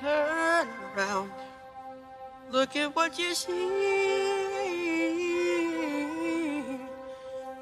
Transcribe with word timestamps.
Turn 0.00 0.68
around. 0.96 1.30
Look 2.50 2.74
at 2.74 2.96
what 2.96 3.16
you 3.16 3.32
see 3.32 3.52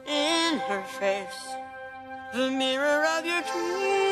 in 0.07 0.59
her 0.59 0.83
face. 0.99 1.55
The 2.33 2.51
mirror 2.51 3.05
of 3.19 3.27
your 3.27 3.43
dreams. 3.43 4.12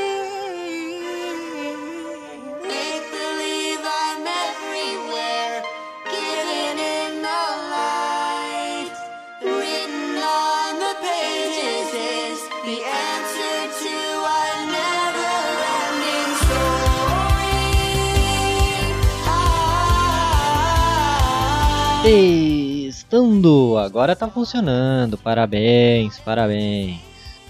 Testando! 22.10 23.78
Agora 23.78 24.16
tá 24.16 24.26
funcionando. 24.26 25.16
Parabéns, 25.16 26.18
parabéns. 26.18 26.98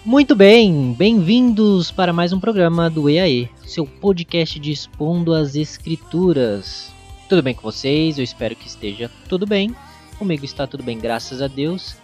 Muito 0.05 0.37
bem, 0.37 0.93
bem-vindos 0.93 1.91
para 1.91 2.13
mais 2.13 2.31
um 2.31 2.39
programa 2.39 2.91
do 2.91 3.09
EAE, 3.09 3.49
seu 3.65 3.87
podcast 3.87 4.61
de 4.61 4.71
expondo 4.71 5.33
as 5.33 5.55
escrituras. 5.57 6.93
Tudo 7.27 7.43
bem 7.43 7.55
com 7.55 7.63
vocês? 7.63 8.19
Eu 8.19 8.25
espero 8.25 8.55
que 8.55 8.69
esteja 8.69 9.11
tudo 9.31 9.47
bem. 9.47 9.75
Comigo 10.19 10.45
está 10.45 10.67
tudo 10.67 10.85
bem, 10.85 10.99
graças 10.99 11.41
a 11.41 11.47
Deus. 11.47 11.97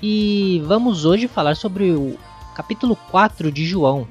E 0.00 0.62
vamos 0.64 1.04
hoje 1.04 1.26
falar 1.26 1.56
sobre 1.56 1.90
o 1.90 2.16
capítulo 2.54 2.94
4 3.10 3.50
de 3.50 3.66
João, 3.66 4.06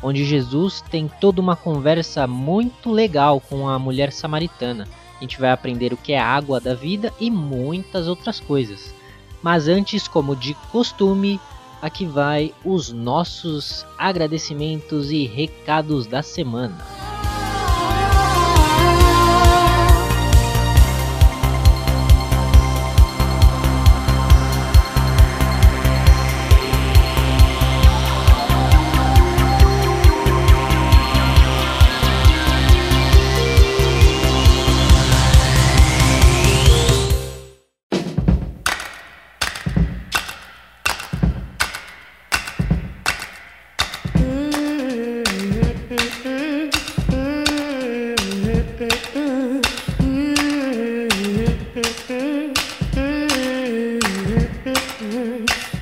onde 0.00 0.24
Jesus 0.24 0.80
tem 0.80 1.10
toda 1.20 1.40
uma 1.40 1.56
conversa 1.56 2.24
muito 2.24 2.88
legal 2.88 3.40
com 3.40 3.68
a 3.68 3.80
mulher 3.80 4.12
samaritana. 4.12 4.86
A 5.22 5.24
gente 5.24 5.38
vai 5.38 5.52
aprender 5.52 5.92
o 5.92 5.96
que 5.96 6.12
é 6.12 6.18
água 6.18 6.60
da 6.60 6.74
vida 6.74 7.14
e 7.20 7.30
muitas 7.30 8.08
outras 8.08 8.40
coisas. 8.40 8.92
Mas 9.40 9.68
antes, 9.68 10.08
como 10.08 10.34
de 10.34 10.52
costume, 10.72 11.40
aqui 11.80 12.04
vai 12.04 12.52
os 12.64 12.90
nossos 12.90 13.86
agradecimentos 13.96 15.12
e 15.12 15.24
recados 15.24 16.08
da 16.08 16.24
semana. 16.24 16.76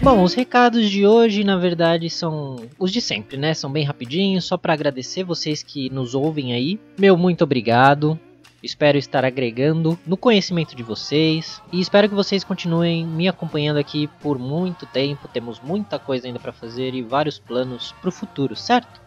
Bom, 0.03 0.23
os 0.23 0.33
recados 0.33 0.89
de 0.89 1.06
hoje, 1.06 1.45
na 1.45 1.59
verdade, 1.59 2.09
são 2.09 2.56
os 2.79 2.91
de 2.91 3.03
sempre, 3.03 3.37
né? 3.37 3.53
São 3.53 3.70
bem 3.70 3.84
rapidinhos, 3.84 4.47
só 4.47 4.56
para 4.56 4.73
agradecer 4.73 5.25
vocês 5.25 5.62
que 5.62 5.91
nos 5.91 6.15
ouvem 6.15 6.55
aí. 6.55 6.81
Meu 6.98 7.19
muito 7.19 7.45
obrigado. 7.45 8.19
Espero 8.62 8.97
estar 8.97 9.27
agregando 9.27 9.98
no 10.06 10.17
conhecimento 10.17 10.75
de 10.75 10.83
vocês 10.83 11.61
e 11.71 11.81
espero 11.81 12.09
que 12.09 12.15
vocês 12.15 12.43
continuem 12.43 13.06
me 13.06 13.28
acompanhando 13.28 13.77
aqui 13.77 14.09
por 14.22 14.38
muito 14.38 14.87
tempo. 14.87 15.28
Temos 15.28 15.61
muita 15.61 15.99
coisa 15.99 16.27
ainda 16.27 16.38
para 16.38 16.53
fazer 16.53 16.94
e 16.94 17.03
vários 17.03 17.38
planos 17.38 17.93
para 18.00 18.09
o 18.09 18.12
futuro, 18.12 18.56
certo? 18.56 19.03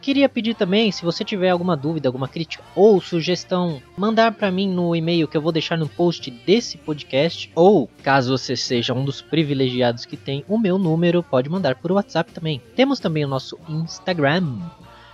Queria 0.00 0.30
pedir 0.30 0.54
também, 0.54 0.90
se 0.90 1.04
você 1.04 1.22
tiver 1.22 1.50
alguma 1.50 1.76
dúvida, 1.76 2.08
alguma 2.08 2.26
crítica 2.26 2.64
ou 2.74 3.02
sugestão, 3.02 3.82
mandar 3.98 4.32
para 4.32 4.50
mim 4.50 4.66
no 4.66 4.96
e-mail 4.96 5.28
que 5.28 5.36
eu 5.36 5.42
vou 5.42 5.52
deixar 5.52 5.76
no 5.76 5.86
post 5.86 6.30
desse 6.30 6.78
podcast, 6.78 7.52
ou 7.54 7.86
caso 8.02 8.36
você 8.36 8.56
seja 8.56 8.94
um 8.94 9.04
dos 9.04 9.20
privilegiados 9.20 10.06
que 10.06 10.16
tem 10.16 10.42
o 10.48 10.58
meu 10.58 10.78
número, 10.78 11.22
pode 11.22 11.50
mandar 11.50 11.74
por 11.74 11.92
WhatsApp 11.92 12.32
também. 12.32 12.62
Temos 12.74 12.98
também 12.98 13.26
o 13.26 13.28
nosso 13.28 13.58
Instagram, 13.68 14.58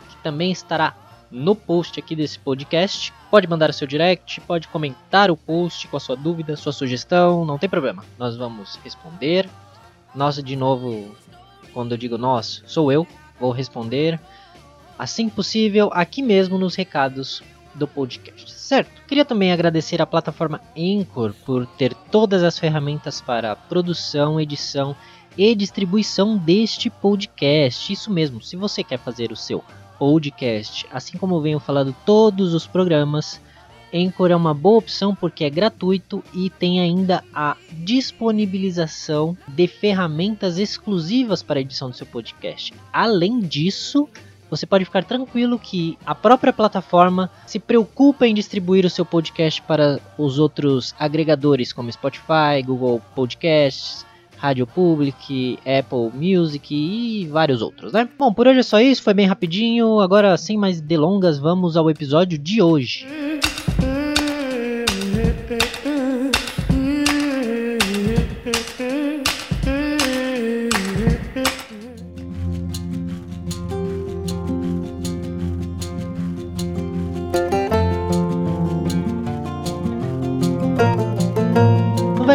que 0.09 0.17
também 0.23 0.53
estará 0.53 0.95
no 1.33 1.57
post 1.57 1.99
aqui 1.99 2.15
desse 2.15 2.39
podcast. 2.39 3.13
Pode 3.29 3.49
mandar 3.49 3.71
o 3.71 3.73
seu 3.73 3.89
direct, 3.89 4.41
pode 4.43 4.69
comentar 4.69 5.33
o 5.33 5.37
post 5.37 5.89
com 5.89 5.97
a 5.97 6.01
sua 6.01 6.17
dúvida, 6.17 6.55
sua 6.55 6.73
sugestão, 6.73 7.45
não 7.45 7.59
tem 7.59 7.69
problema. 7.69 8.05
Nós 8.17 8.37
vamos 8.37 8.79
responder. 8.85 9.49
Nós, 10.15 10.41
de 10.41 10.55
novo, 10.55 11.13
quando 11.75 11.91
eu 11.91 11.99
digo 11.99 12.17
nós, 12.17 12.63
sou 12.67 12.93
eu, 12.93 13.05
vou 13.41 13.51
responder 13.51 14.21
assim 14.99 15.29
possível, 15.29 15.91
aqui 15.93 16.23
mesmo 16.23 16.59
nos 16.59 16.75
recados 16.75 17.43
do 17.75 17.87
podcast, 17.87 18.51
certo? 18.51 19.03
Queria 19.07 19.25
também 19.25 19.53
agradecer 19.53 20.01
à 20.01 20.07
plataforma 20.07 20.61
Anchor 20.77 21.35
por 21.45 21.67
ter 21.67 21.95
todas 22.11 22.43
as 22.43 22.59
ferramentas 22.59 23.21
para 23.21 23.55
produção, 23.55 24.41
edição 24.41 24.97
e 25.37 25.55
distribuição 25.55 26.39
deste 26.39 26.89
podcast. 26.89 27.93
Isso 27.93 28.11
mesmo, 28.11 28.43
se 28.43 28.57
você 28.57 28.83
quer 28.83 28.99
fazer 28.99 29.31
o 29.31 29.37
seu 29.37 29.63
podcast, 29.99 30.87
assim 30.91 31.19
como 31.19 31.41
venho 31.41 31.61
falando 31.61 31.95
todos 32.05 32.55
os 32.55 32.67
programas, 32.67 33.41
Anchor 33.95 34.31
é 34.31 34.37
uma 34.37 34.53
boa 34.53 34.79
opção 34.79 35.15
porque 35.15 35.45
é 35.45 35.51
gratuito 35.51 36.23
e 36.35 36.51
tem 36.51 36.81
ainda 36.81 37.23
a 37.33 37.57
disponibilização 37.73 39.37
de 39.49 39.67
ferramentas 39.67 40.59
exclusivas 40.59 41.43
para 41.43 41.59
a 41.59 41.63
edição 41.63 41.91
do 41.91 41.97
seu 41.97 42.07
podcast. 42.07 42.75
Além 42.93 43.41
disso, 43.41 44.09
você 44.51 44.67
pode 44.67 44.85
ficar 44.85 45.05
tranquilo 45.05 45.59
que 45.59 45.99
a 46.05 46.15
própria 46.15 46.53
plataforma 46.53 47.31
se 47.47 47.59
preocupa 47.59 48.27
em 48.27 48.35
distribuir 48.35 48.85
o 48.85 48.91
seu 48.91 49.05
podcast 49.05 49.61
para 49.63 50.01
os 50.17 50.39
outros 50.39 50.95
agregadores 50.99 51.73
como 51.73 51.91
Spotify, 51.91 52.63
Google 52.65 53.01
Podcasts, 53.15 54.07
Rádio 54.37 54.67
Public, 54.67 55.59
Apple 55.61 56.11
Music 56.15 56.75
e 56.75 57.27
vários 57.27 57.63
outros, 57.63 57.93
né? 57.93 58.09
Bom, 58.19 58.33
por 58.33 58.47
hoje 58.47 58.61
é 58.61 58.63
só 58.63 58.81
isso, 58.81 59.03
foi 59.03 59.15
bem 59.15 59.27
rapidinho. 59.27 60.01
Agora, 60.01 60.37
sem 60.37 60.57
mais 60.57 60.81
delongas, 60.81 61.39
vamos 61.39 61.77
ao 61.77 61.91
episódio 61.91 62.39
de 62.39 62.61
hoje. 62.61 63.07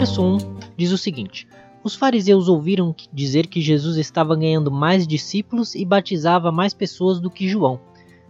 Verso 0.02 0.24
1 0.24 0.38
diz 0.76 0.92
o 0.92 0.98
seguinte: 0.98 1.48
Os 1.84 1.94
fariseus 1.94 2.48
ouviram 2.48 2.96
dizer 3.14 3.46
que 3.46 3.62
Jesus 3.62 3.98
estava 3.98 4.36
ganhando 4.36 4.72
mais 4.72 5.06
discípulos 5.06 5.76
e 5.76 5.86
batizava 5.86 6.52
mais 6.52 6.74
pessoas 6.74 7.20
do 7.20 7.30
que 7.30 7.48
João. 7.48 7.80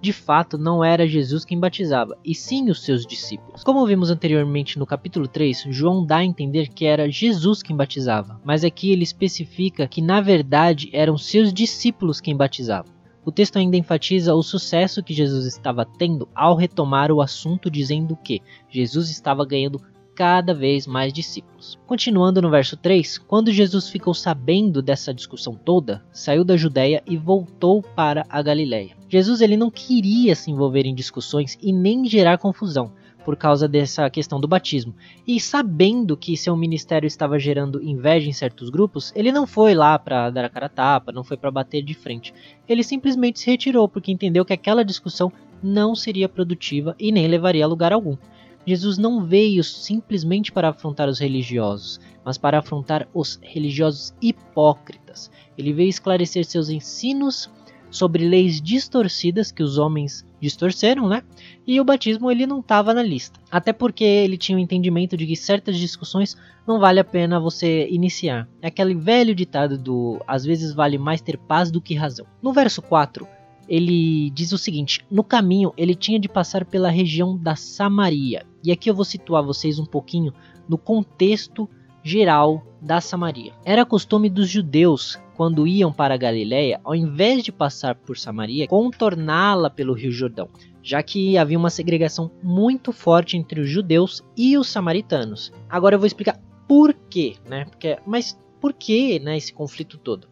De 0.01 0.11
fato, 0.11 0.57
não 0.57 0.83
era 0.83 1.07
Jesus 1.07 1.45
quem 1.45 1.57
batizava, 1.57 2.17
e 2.25 2.35
sim 2.35 2.69
os 2.69 2.83
seus 2.83 3.05
discípulos. 3.05 3.63
Como 3.63 3.85
vimos 3.87 4.11
anteriormente 4.11 4.77
no 4.77 4.85
capítulo 4.85 5.29
3, 5.29 5.67
João 5.69 6.05
dá 6.05 6.17
a 6.17 6.25
entender 6.25 6.67
que 6.67 6.85
era 6.85 7.09
Jesus 7.09 7.63
quem 7.63 7.73
batizava, 7.73 8.41
mas 8.43 8.65
aqui 8.65 8.91
ele 8.91 9.03
especifica 9.03 9.87
que 9.87 10.01
na 10.01 10.19
verdade 10.19 10.89
eram 10.91 11.17
seus 11.17 11.53
discípulos 11.53 12.19
quem 12.19 12.35
batizavam. 12.35 12.91
O 13.23 13.31
texto 13.31 13.57
ainda 13.57 13.77
enfatiza 13.77 14.33
o 14.33 14.41
sucesso 14.41 15.03
que 15.03 15.13
Jesus 15.13 15.45
estava 15.45 15.85
tendo 15.85 16.27
ao 16.35 16.55
retomar 16.55 17.11
o 17.11 17.21
assunto, 17.21 17.69
dizendo 17.69 18.17
que 18.17 18.41
Jesus 18.67 19.09
estava 19.09 19.45
ganhando 19.45 19.79
cada 20.15 20.53
vez 20.53 20.85
mais 20.85 21.13
discípulos. 21.13 21.79
Continuando 21.87 22.41
no 22.41 22.49
verso 22.49 22.75
3, 22.77 23.17
quando 23.17 23.51
Jesus 23.51 23.89
ficou 23.89 24.13
sabendo 24.13 24.81
dessa 24.81 25.13
discussão 25.13 25.53
toda, 25.53 26.03
saiu 26.11 26.43
da 26.43 26.57
Judéia 26.57 27.01
e 27.05 27.17
voltou 27.17 27.81
para 27.81 28.25
a 28.29 28.41
Galiléia. 28.41 28.95
Jesus 29.09 29.41
ele 29.41 29.57
não 29.57 29.71
queria 29.71 30.35
se 30.35 30.51
envolver 30.51 30.85
em 30.85 30.95
discussões 30.95 31.57
e 31.61 31.71
nem 31.71 32.05
gerar 32.05 32.37
confusão 32.37 32.91
por 33.23 33.35
causa 33.35 33.67
dessa 33.67 34.09
questão 34.09 34.39
do 34.39 34.47
batismo. 34.47 34.95
E 35.27 35.39
sabendo 35.39 36.17
que 36.17 36.35
seu 36.35 36.55
ministério 36.55 37.07
estava 37.07 37.39
gerando 37.39 37.83
inveja 37.83 38.29
em 38.29 38.33
certos 38.33 38.69
grupos, 38.69 39.11
ele 39.15 39.31
não 39.31 39.45
foi 39.45 39.73
lá 39.73 39.97
para 39.97 40.29
dar 40.29 40.45
a 40.45 40.49
cara 40.49 40.65
a 40.65 40.69
tapa, 40.69 41.11
não 41.11 41.23
foi 41.23 41.37
para 41.37 41.51
bater 41.51 41.83
de 41.83 41.93
frente. 41.93 42.33
Ele 42.67 42.83
simplesmente 42.83 43.39
se 43.39 43.49
retirou 43.49 43.87
porque 43.87 44.11
entendeu 44.11 44.43
que 44.43 44.53
aquela 44.53 44.83
discussão 44.83 45.31
não 45.61 45.95
seria 45.95 46.27
produtiva 46.27 46.95
e 46.99 47.11
nem 47.11 47.27
levaria 47.27 47.63
a 47.63 47.67
lugar 47.67 47.93
algum. 47.93 48.17
Jesus 48.65 48.97
não 48.97 49.25
veio 49.25 49.63
simplesmente 49.63 50.51
para 50.51 50.69
afrontar 50.69 51.09
os 51.09 51.19
religiosos, 51.19 51.99
mas 52.23 52.37
para 52.37 52.59
afrontar 52.59 53.07
os 53.13 53.39
religiosos 53.41 54.13
hipócritas. 54.21 55.31
Ele 55.57 55.73
veio 55.73 55.89
esclarecer 55.89 56.45
seus 56.45 56.69
ensinos 56.69 57.49
sobre 57.89 58.27
leis 58.27 58.61
distorcidas 58.61 59.51
que 59.51 59.61
os 59.61 59.77
homens 59.77 60.25
distorceram, 60.39 61.07
né? 61.07 61.23
E 61.67 61.79
o 61.79 61.83
batismo 61.83 62.31
ele 62.31 62.47
não 62.47 62.61
estava 62.61 62.93
na 62.93 63.03
lista. 63.03 63.39
Até 63.51 63.73
porque 63.73 64.03
ele 64.03 64.37
tinha 64.37 64.57
o 64.57 64.59
um 64.59 64.63
entendimento 64.63 65.17
de 65.17 65.27
que 65.27 65.35
certas 65.35 65.77
discussões 65.77 66.37
não 66.65 66.79
vale 66.79 66.99
a 66.99 67.03
pena 67.03 67.39
você 67.39 67.87
iniciar. 67.89 68.47
É 68.61 68.67
aquele 68.67 68.95
velho 68.95 69.35
ditado 69.35 69.77
do 69.77 70.21
às 70.25 70.45
vezes 70.45 70.73
vale 70.73 70.97
mais 70.97 71.21
ter 71.21 71.37
paz 71.37 71.69
do 71.69 71.81
que 71.81 71.93
razão. 71.93 72.25
No 72.41 72.53
verso 72.53 72.81
4, 72.81 73.27
ele 73.67 74.29
diz 74.31 74.51
o 74.51 74.57
seguinte: 74.57 75.05
No 75.09 75.23
caminho 75.23 75.73
ele 75.77 75.95
tinha 75.95 76.19
de 76.19 76.29
passar 76.29 76.65
pela 76.65 76.89
região 76.89 77.37
da 77.37 77.55
Samaria. 77.55 78.45
E 78.63 78.71
aqui 78.71 78.89
eu 78.89 78.95
vou 78.95 79.05
situar 79.05 79.43
vocês 79.43 79.79
um 79.79 79.85
pouquinho 79.85 80.33
no 80.67 80.77
contexto 80.77 81.69
geral 82.03 82.65
da 82.81 82.99
Samaria. 82.99 83.53
Era 83.63 83.85
costume 83.85 84.29
dos 84.29 84.49
judeus, 84.49 85.19
quando 85.35 85.67
iam 85.67 85.91
para 85.91 86.15
a 86.15 86.17
Galiléia, 86.17 86.79
ao 86.83 86.95
invés 86.95 87.43
de 87.43 87.51
passar 87.51 87.95
por 87.95 88.17
Samaria, 88.17 88.67
contorná-la 88.67 89.69
pelo 89.69 89.93
Rio 89.93 90.11
Jordão, 90.11 90.49
já 90.81 91.01
que 91.03 91.37
havia 91.37 91.57
uma 91.57 91.69
segregação 91.69 92.31
muito 92.43 92.91
forte 92.91 93.37
entre 93.37 93.61
os 93.61 93.69
judeus 93.69 94.23
e 94.35 94.57
os 94.57 94.69
samaritanos. 94.69 95.51
Agora 95.69 95.95
eu 95.95 95.99
vou 95.99 96.07
explicar 96.07 96.39
por 96.67 96.93
quê, 96.93 97.35
né? 97.47 97.65
Porque, 97.65 97.97
mas 98.05 98.39
por 98.59 98.73
que 98.73 99.19
né, 99.19 99.37
esse 99.37 99.53
conflito 99.53 99.97
todo? 99.97 100.27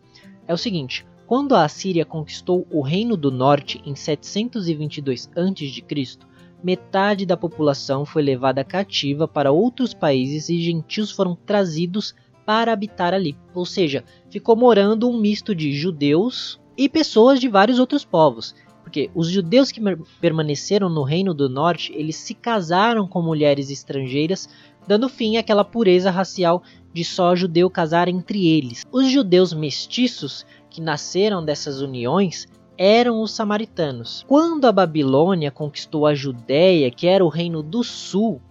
É 0.47 0.53
o 0.53 0.57
seguinte, 0.57 1.05
quando 1.29 1.53
a 1.53 1.63
Assíria 1.63 2.03
conquistou 2.05 2.65
o 2.71 2.81
Reino 2.81 3.15
do 3.15 3.29
Norte 3.29 3.79
em 3.85 3.93
722 3.93 5.29
a.C., 5.35 6.17
metade 6.63 7.23
da 7.23 7.37
população 7.37 8.03
foi 8.03 8.23
levada 8.23 8.63
cativa 8.63 9.27
para 9.27 9.51
outros 9.51 9.93
países 9.93 10.49
e 10.49 10.59
gentios 10.59 11.11
foram 11.11 11.35
trazidos 11.35 12.15
para 12.47 12.73
habitar 12.73 13.13
ali. 13.13 13.37
Ou 13.53 13.63
seja, 13.63 14.03
ficou 14.31 14.55
morando 14.55 15.07
um 15.07 15.19
misto 15.19 15.53
de 15.53 15.71
judeus 15.71 16.59
e 16.75 16.89
pessoas 16.89 17.39
de 17.39 17.47
vários 17.47 17.77
outros 17.77 18.03
povos. 18.03 18.55
Porque 18.81 19.11
os 19.13 19.29
judeus 19.29 19.71
que 19.71 19.79
permaneceram 20.19 20.89
no 20.89 21.03
Reino 21.03 21.31
do 21.31 21.47
Norte, 21.47 21.93
eles 21.95 22.15
se 22.15 22.33
casaram 22.33 23.07
com 23.07 23.21
mulheres 23.21 23.69
estrangeiras, 23.69 24.49
dando 24.87 25.07
fim 25.07 25.37
àquela 25.37 25.63
pureza 25.63 26.09
racial 26.09 26.63
de 26.91 27.03
só 27.03 27.35
judeu 27.35 27.69
casar 27.69 28.07
entre 28.07 28.47
eles. 28.47 28.83
Os 28.91 29.07
judeus 29.11 29.53
mestiços 29.53 30.43
que 30.69 30.81
nasceram 30.81 31.43
dessas 31.43 31.81
uniões 31.81 32.47
eram 32.77 33.21
os 33.21 33.31
samaritanos. 33.31 34.23
Quando 34.27 34.65
a 34.65 34.71
Babilônia 34.71 35.51
conquistou 35.51 36.05
a 36.05 36.15
Judéia, 36.15 36.89
que 36.89 37.07
era 37.07 37.25
o 37.25 37.27
reino 37.27 37.61
do 37.61 37.83
sul, 37.83 38.41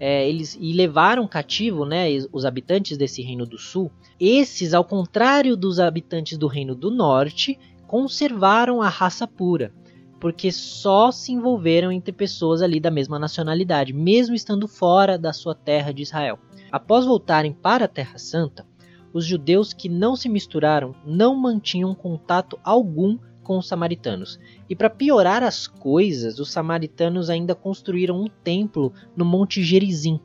é, 0.00 0.28
eles 0.28 0.58
e 0.58 0.72
levaram 0.72 1.28
cativo 1.28 1.84
né, 1.84 2.06
os 2.32 2.44
habitantes 2.44 2.96
desse 2.96 3.22
reino 3.22 3.46
do 3.46 3.58
sul, 3.58 3.92
esses, 4.18 4.74
ao 4.74 4.82
contrário 4.82 5.56
dos 5.56 5.78
habitantes 5.78 6.36
do 6.36 6.46
reino 6.46 6.74
do 6.74 6.90
norte, 6.90 7.58
conservaram 7.86 8.82
a 8.82 8.88
raça 8.88 9.26
pura, 9.26 9.72
porque 10.18 10.50
só 10.50 11.12
se 11.12 11.32
envolveram 11.32 11.92
entre 11.92 12.12
pessoas 12.12 12.62
ali 12.62 12.80
da 12.80 12.90
mesma 12.90 13.18
nacionalidade, 13.18 13.92
mesmo 13.92 14.34
estando 14.34 14.66
fora 14.66 15.18
da 15.18 15.32
sua 15.32 15.54
terra 15.54 15.92
de 15.92 16.02
Israel. 16.02 16.38
Após 16.72 17.04
voltarem 17.04 17.52
para 17.52 17.84
a 17.84 17.88
Terra 17.88 18.18
Santa, 18.18 18.66
os 19.12 19.24
judeus 19.24 19.72
que 19.72 19.88
não 19.88 20.14
se 20.14 20.28
misturaram 20.28 20.94
não 21.04 21.34
mantinham 21.34 21.94
contato 21.94 22.58
algum 22.62 23.18
com 23.42 23.58
os 23.58 23.66
samaritanos. 23.66 24.38
E 24.68 24.76
para 24.76 24.88
piorar 24.88 25.42
as 25.42 25.66
coisas, 25.66 26.38
os 26.38 26.50
samaritanos 26.50 27.28
ainda 27.28 27.54
construíram 27.54 28.20
um 28.20 28.28
templo 28.28 28.92
no 29.16 29.24
Monte 29.24 29.62
Gerizim. 29.62 30.20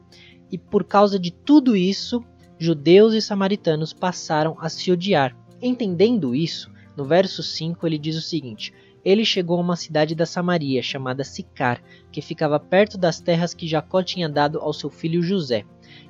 E 0.52 0.58
por 0.58 0.84
causa 0.84 1.18
de 1.18 1.32
tudo 1.32 1.76
isso, 1.76 2.24
judeus 2.58 3.14
e 3.14 3.22
samaritanos 3.22 3.94
passaram 3.94 4.56
a 4.60 4.70
se 4.70 4.92
odiar. 4.92 5.36
Entendendo 5.62 6.36
isso, 6.36 6.72
no 6.96 7.04
verso 7.04 7.42
5 7.42 7.86
ele 7.88 7.98
diz 7.98 8.16
o 8.16 8.22
seguinte: 8.22 8.74
Ele 9.04 9.26
chegou 9.26 9.58
a 9.58 9.62
uma 9.62 9.76
cidade 9.76 10.14
da 10.14 10.26
Samaria 10.26 10.84
chamada 10.84 11.24
Sicar, 11.24 11.82
que 12.12 12.22
ficava 12.22 12.60
perto 12.60 12.98
das 12.98 13.20
terras 13.20 13.54
que 13.54 13.68
Jacó 13.68 14.04
tinha 14.04 14.30
dado 14.30 14.60
ao 14.60 14.72
seu 14.72 14.90
filho 14.90 15.24
José. 15.24 15.66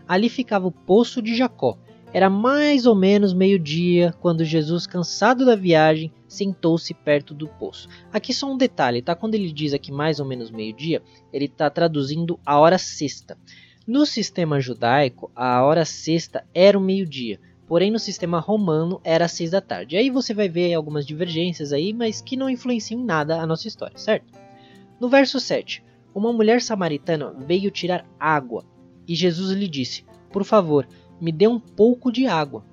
Ali 0.08 0.30
ficava 0.30 0.68
o 0.68 0.72
poço 0.72 1.22
de 1.22 1.36
Jacó, 1.36 1.78
era 2.16 2.30
mais 2.30 2.86
ou 2.86 2.96
menos 2.96 3.34
meio-dia 3.34 4.16
quando 4.22 4.46
Jesus, 4.46 4.88
cansado 4.88 5.46
da 5.46 5.54
viagem, 5.54 6.14
sentou-se 6.30 6.94
perto 6.94 7.34
do 7.34 7.46
poço. 7.46 7.90
Aqui 8.10 8.34
só 8.34 8.50
um 8.50 8.56
detalhe, 8.56 9.02
tá? 9.02 9.14
Quando 9.14 9.36
ele 9.36 9.52
diz 9.52 9.74
aqui 9.74 9.92
mais 9.92 10.18
ou 10.18 10.26
menos 10.26 10.50
meio-dia, 10.50 11.02
ele 11.34 11.44
está 11.44 11.70
traduzindo 11.70 12.40
a 12.46 12.58
hora 12.58 12.78
sexta. 12.78 13.38
No 13.86 14.06
sistema 14.06 14.62
judaico, 14.62 15.30
a 15.36 15.62
hora 15.62 15.84
sexta 15.84 16.46
era 16.54 16.80
o 16.80 16.82
meio-dia, 16.82 17.38
porém 17.68 17.92
no 17.92 18.00
sistema 18.00 18.40
romano 18.40 19.02
era 19.04 19.26
às 19.26 19.34
seis 19.34 19.52
da 19.52 19.60
tarde. 19.60 19.98
Aí 19.98 20.10
você 20.10 20.34
vai 20.34 20.48
ver 20.48 20.74
algumas 20.74 21.06
divergências 21.06 21.74
aí, 21.74 21.92
mas 21.92 22.22
que 22.22 22.38
não 22.38 22.50
influenciam 22.50 23.02
em 23.02 23.04
nada 23.04 23.42
a 23.42 23.46
nossa 23.46 23.68
história, 23.68 23.98
certo? 23.98 24.40
No 25.02 25.10
verso 25.10 25.38
7, 25.38 25.84
uma 26.14 26.32
mulher 26.32 26.62
samaritana 26.62 27.36
veio 27.46 27.70
tirar 27.70 28.08
água 28.18 28.64
e 29.06 29.14
Jesus 29.14 29.52
lhe 29.52 29.68
disse: 29.68 30.06
Por 30.32 30.46
favor, 30.46 30.88
me 31.20 31.32
dê 31.32 31.48
um 31.48 31.60
pouco 31.60 32.12
de 32.12 32.28
água. 32.28 32.64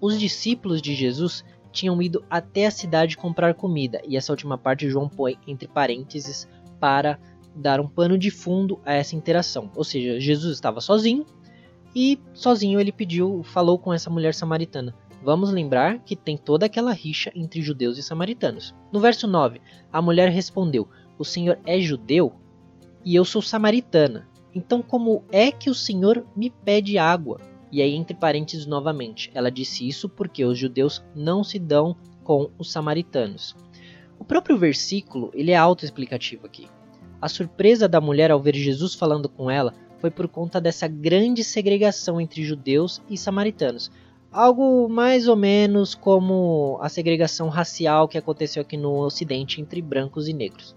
Os 0.00 0.18
discípulos 0.18 0.80
de 0.80 0.94
Jesus 0.94 1.44
tinham 1.72 2.00
ido 2.00 2.24
até 2.30 2.66
a 2.66 2.70
cidade 2.70 3.16
comprar 3.16 3.54
comida, 3.54 4.00
e 4.06 4.16
essa 4.16 4.32
última 4.32 4.56
parte 4.56 4.88
João 4.88 5.08
põe 5.08 5.36
entre 5.46 5.68
parênteses 5.68 6.48
para 6.80 7.18
dar 7.54 7.80
um 7.80 7.88
pano 7.88 8.16
de 8.16 8.30
fundo 8.30 8.80
a 8.84 8.94
essa 8.94 9.16
interação. 9.16 9.70
Ou 9.74 9.84
seja, 9.84 10.20
Jesus 10.20 10.54
estava 10.54 10.80
sozinho 10.80 11.26
e 11.94 12.18
sozinho 12.32 12.80
ele 12.80 12.92
pediu, 12.92 13.42
falou 13.42 13.78
com 13.78 13.92
essa 13.92 14.10
mulher 14.10 14.34
samaritana. 14.34 14.94
Vamos 15.22 15.50
lembrar 15.50 15.98
que 16.00 16.14
tem 16.14 16.36
toda 16.36 16.66
aquela 16.66 16.92
rixa 16.92 17.32
entre 17.34 17.60
judeus 17.60 17.98
e 17.98 18.02
samaritanos. 18.02 18.74
No 18.92 19.00
verso 19.00 19.26
9, 19.26 19.60
a 19.92 20.00
mulher 20.00 20.30
respondeu: 20.30 20.88
O 21.18 21.24
Senhor 21.24 21.58
é 21.66 21.80
judeu 21.80 22.34
e 23.04 23.16
eu 23.16 23.24
sou 23.24 23.42
samaritana. 23.42 24.28
Então, 24.54 24.80
como 24.80 25.24
é 25.30 25.50
que 25.50 25.68
o 25.68 25.74
Senhor 25.74 26.24
me 26.36 26.50
pede 26.50 26.98
água? 26.98 27.40
E 27.70 27.82
aí, 27.82 27.94
entre 27.94 28.16
parênteses, 28.16 28.66
novamente, 28.66 29.30
ela 29.34 29.50
disse 29.50 29.86
isso 29.86 30.08
porque 30.08 30.44
os 30.44 30.58
judeus 30.58 31.04
não 31.14 31.44
se 31.44 31.58
dão 31.58 31.96
com 32.24 32.50
os 32.58 32.70
samaritanos. 32.70 33.54
O 34.18 34.24
próprio 34.24 34.58
versículo 34.58 35.30
ele 35.34 35.52
é 35.52 35.56
autoexplicativo 35.56 36.46
aqui. 36.46 36.66
A 37.20 37.28
surpresa 37.28 37.88
da 37.88 38.00
mulher 38.00 38.30
ao 38.30 38.40
ver 38.40 38.54
Jesus 38.54 38.94
falando 38.94 39.28
com 39.28 39.50
ela 39.50 39.74
foi 39.98 40.10
por 40.10 40.28
conta 40.28 40.60
dessa 40.60 40.86
grande 40.86 41.42
segregação 41.42 42.20
entre 42.20 42.44
judeus 42.44 43.02
e 43.08 43.16
samaritanos. 43.16 43.90
Algo 44.30 44.88
mais 44.88 45.26
ou 45.26 45.36
menos 45.36 45.94
como 45.94 46.78
a 46.80 46.88
segregação 46.88 47.48
racial 47.48 48.06
que 48.06 48.18
aconteceu 48.18 48.62
aqui 48.62 48.76
no 48.76 49.04
Ocidente 49.04 49.60
entre 49.60 49.80
brancos 49.80 50.28
e 50.28 50.32
negros. 50.32 50.76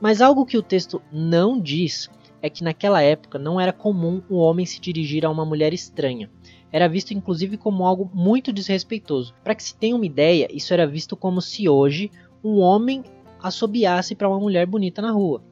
Mas 0.00 0.20
algo 0.20 0.44
que 0.44 0.58
o 0.58 0.62
texto 0.62 1.00
não 1.12 1.60
diz 1.60 2.10
é 2.42 2.50
que 2.50 2.64
naquela 2.64 3.00
época 3.00 3.38
não 3.38 3.60
era 3.60 3.72
comum 3.72 4.20
o 4.28 4.36
homem 4.36 4.66
se 4.66 4.80
dirigir 4.80 5.24
a 5.24 5.30
uma 5.30 5.44
mulher 5.44 5.72
estranha. 5.72 6.28
Era 6.72 6.88
visto 6.88 7.14
inclusive 7.14 7.56
como 7.56 7.86
algo 7.86 8.10
muito 8.12 8.52
desrespeitoso. 8.52 9.32
Para 9.44 9.54
que 9.54 9.62
se 9.62 9.76
tenha 9.76 9.94
uma 9.94 10.04
ideia, 10.04 10.48
isso 10.50 10.74
era 10.74 10.86
visto 10.86 11.16
como 11.16 11.40
se 11.40 11.68
hoje 11.68 12.10
um 12.42 12.58
homem 12.58 13.04
assobiasse 13.40 14.14
para 14.14 14.28
uma 14.28 14.40
mulher 14.40 14.66
bonita 14.66 15.00
na 15.00 15.12
rua. 15.12 15.42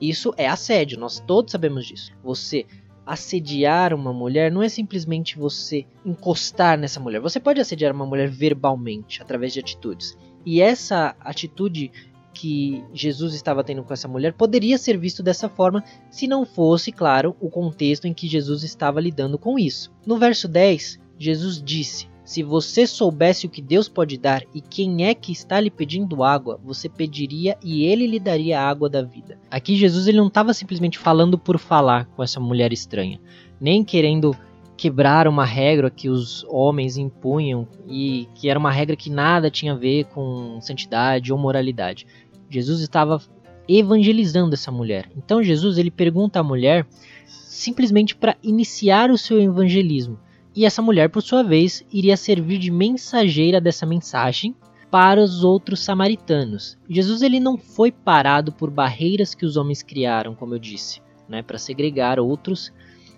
Isso 0.00 0.32
é 0.36 0.46
assédio, 0.48 0.98
nós 0.98 1.20
todos 1.20 1.52
sabemos 1.52 1.86
disso. 1.86 2.12
Você 2.22 2.64
assediar 3.04 3.94
uma 3.94 4.12
mulher 4.12 4.52
não 4.52 4.62
é 4.62 4.68
simplesmente 4.68 5.38
você 5.38 5.86
encostar 6.04 6.78
nessa 6.78 7.00
mulher. 7.00 7.20
Você 7.20 7.40
pode 7.40 7.60
assediar 7.60 7.92
uma 7.92 8.06
mulher 8.06 8.28
verbalmente, 8.28 9.20
através 9.20 9.52
de 9.52 9.60
atitudes. 9.60 10.16
E 10.46 10.60
essa 10.60 11.16
atitude 11.20 11.90
que 12.38 12.84
Jesus 12.94 13.34
estava 13.34 13.64
tendo 13.64 13.82
com 13.82 13.92
essa 13.92 14.06
mulher 14.06 14.32
poderia 14.32 14.78
ser 14.78 14.96
visto 14.96 15.24
dessa 15.24 15.48
forma 15.48 15.82
se 16.08 16.28
não 16.28 16.46
fosse, 16.46 16.92
claro, 16.92 17.36
o 17.40 17.50
contexto 17.50 18.06
em 18.06 18.14
que 18.14 18.28
Jesus 18.28 18.62
estava 18.62 19.00
lidando 19.00 19.36
com 19.36 19.58
isso. 19.58 19.90
No 20.06 20.16
verso 20.16 20.46
10, 20.46 21.00
Jesus 21.18 21.60
disse: 21.60 22.08
Se 22.24 22.44
você 22.44 22.86
soubesse 22.86 23.46
o 23.46 23.50
que 23.50 23.60
Deus 23.60 23.88
pode 23.88 24.16
dar 24.16 24.44
e 24.54 24.60
quem 24.60 25.04
é 25.04 25.14
que 25.14 25.32
está 25.32 25.58
lhe 25.58 25.68
pedindo 25.68 26.22
água, 26.22 26.60
você 26.64 26.88
pediria 26.88 27.58
e 27.60 27.84
ele 27.84 28.06
lhe 28.06 28.20
daria 28.20 28.60
a 28.60 28.68
água 28.68 28.88
da 28.88 29.02
vida. 29.02 29.36
Aqui 29.50 29.74
Jesus 29.74 30.06
ele 30.06 30.18
não 30.18 30.28
estava 30.28 30.54
simplesmente 30.54 30.96
falando 30.96 31.36
por 31.36 31.58
falar 31.58 32.06
com 32.14 32.22
essa 32.22 32.38
mulher 32.38 32.72
estranha, 32.72 33.20
nem 33.60 33.82
querendo 33.82 34.36
quebrar 34.78 35.26
uma 35.26 35.44
regra 35.44 35.90
que 35.90 36.08
os 36.08 36.46
homens 36.48 36.96
impunham 36.96 37.66
e 37.88 38.28
que 38.36 38.48
era 38.48 38.60
uma 38.60 38.70
regra 38.70 38.94
que 38.94 39.10
nada 39.10 39.50
tinha 39.50 39.72
a 39.72 39.76
ver 39.76 40.04
com 40.04 40.60
santidade 40.60 41.32
ou 41.32 41.38
moralidade. 41.38 42.06
Jesus 42.50 42.80
estava 42.80 43.20
evangelizando 43.68 44.54
essa 44.54 44.70
mulher. 44.70 45.10
Então 45.16 45.42
Jesus 45.42 45.76
ele 45.78 45.90
pergunta 45.90 46.40
à 46.40 46.42
mulher 46.42 46.86
simplesmente 47.26 48.16
para 48.16 48.36
iniciar 48.42 49.10
o 49.10 49.18
seu 49.18 49.40
evangelismo. 49.40 50.18
E 50.54 50.64
essa 50.64 50.82
mulher, 50.82 51.08
por 51.10 51.22
sua 51.22 51.42
vez, 51.42 51.84
iria 51.92 52.16
servir 52.16 52.58
de 52.58 52.70
mensageira 52.70 53.60
dessa 53.60 53.86
mensagem 53.86 54.56
para 54.90 55.22
os 55.22 55.44
outros 55.44 55.80
samaritanos. 55.80 56.78
Jesus 56.88 57.22
ele 57.22 57.38
não 57.38 57.58
foi 57.58 57.92
parado 57.92 58.52
por 58.52 58.70
barreiras 58.70 59.34
que 59.34 59.44
os 59.44 59.56
homens 59.56 59.82
criaram, 59.82 60.34
como 60.34 60.54
eu 60.54 60.58
disse, 60.58 61.02
né, 61.28 61.42
para 61.42 61.58
segregar 61.58 62.18
outros 62.18 62.72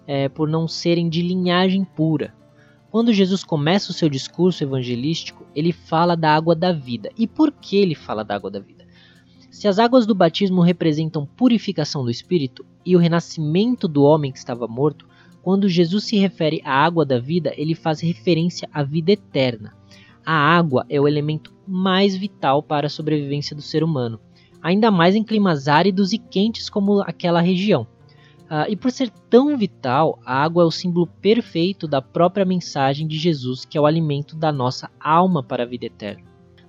é, 0.06 0.28
por 0.28 0.48
não 0.48 0.66
serem 0.66 1.08
de 1.08 1.22
linhagem 1.22 1.84
pura. 1.84 2.34
Quando 2.90 3.12
Jesus 3.12 3.44
começa 3.44 3.92
o 3.92 3.94
seu 3.94 4.08
discurso 4.08 4.64
evangelístico, 4.64 5.46
ele 5.54 5.72
fala 5.72 6.16
da 6.16 6.34
água 6.34 6.56
da 6.56 6.72
vida. 6.72 7.10
E 7.16 7.26
por 7.26 7.52
que 7.52 7.76
ele 7.76 7.94
fala 7.94 8.24
da 8.24 8.34
água 8.34 8.50
da 8.50 8.58
vida? 8.58 8.79
Se 9.50 9.66
as 9.66 9.80
águas 9.80 10.06
do 10.06 10.14
batismo 10.14 10.62
representam 10.62 11.26
purificação 11.26 12.04
do 12.04 12.10
espírito 12.10 12.64
e 12.86 12.94
o 12.94 13.00
renascimento 13.00 13.88
do 13.88 14.04
homem 14.04 14.30
que 14.30 14.38
estava 14.38 14.68
morto, 14.68 15.08
quando 15.42 15.68
Jesus 15.68 16.04
se 16.04 16.16
refere 16.16 16.62
à 16.64 16.72
água 16.72 17.04
da 17.04 17.18
vida, 17.18 17.52
ele 17.56 17.74
faz 17.74 18.00
referência 18.00 18.68
à 18.72 18.84
vida 18.84 19.10
eterna. 19.10 19.74
A 20.24 20.32
água 20.32 20.86
é 20.88 21.00
o 21.00 21.08
elemento 21.08 21.52
mais 21.66 22.14
vital 22.14 22.62
para 22.62 22.86
a 22.86 22.90
sobrevivência 22.90 23.56
do 23.56 23.62
ser 23.62 23.82
humano, 23.82 24.20
ainda 24.62 24.88
mais 24.88 25.16
em 25.16 25.24
climas 25.24 25.66
áridos 25.66 26.12
e 26.12 26.18
quentes 26.18 26.70
como 26.70 27.00
aquela 27.00 27.40
região. 27.40 27.86
Uh, 28.44 28.66
e 28.68 28.76
por 28.76 28.90
ser 28.90 29.10
tão 29.28 29.56
vital, 29.56 30.18
a 30.24 30.42
água 30.42 30.62
é 30.62 30.66
o 30.66 30.70
símbolo 30.70 31.06
perfeito 31.06 31.88
da 31.88 32.02
própria 32.02 32.44
mensagem 32.44 33.06
de 33.06 33.16
Jesus, 33.16 33.64
que 33.64 33.78
é 33.78 33.80
o 33.80 33.86
alimento 33.86 34.36
da 34.36 34.52
nossa 34.52 34.90
alma 35.00 35.42
para 35.42 35.64
a 35.64 35.66
vida 35.66 35.86
eterna. 35.86 36.22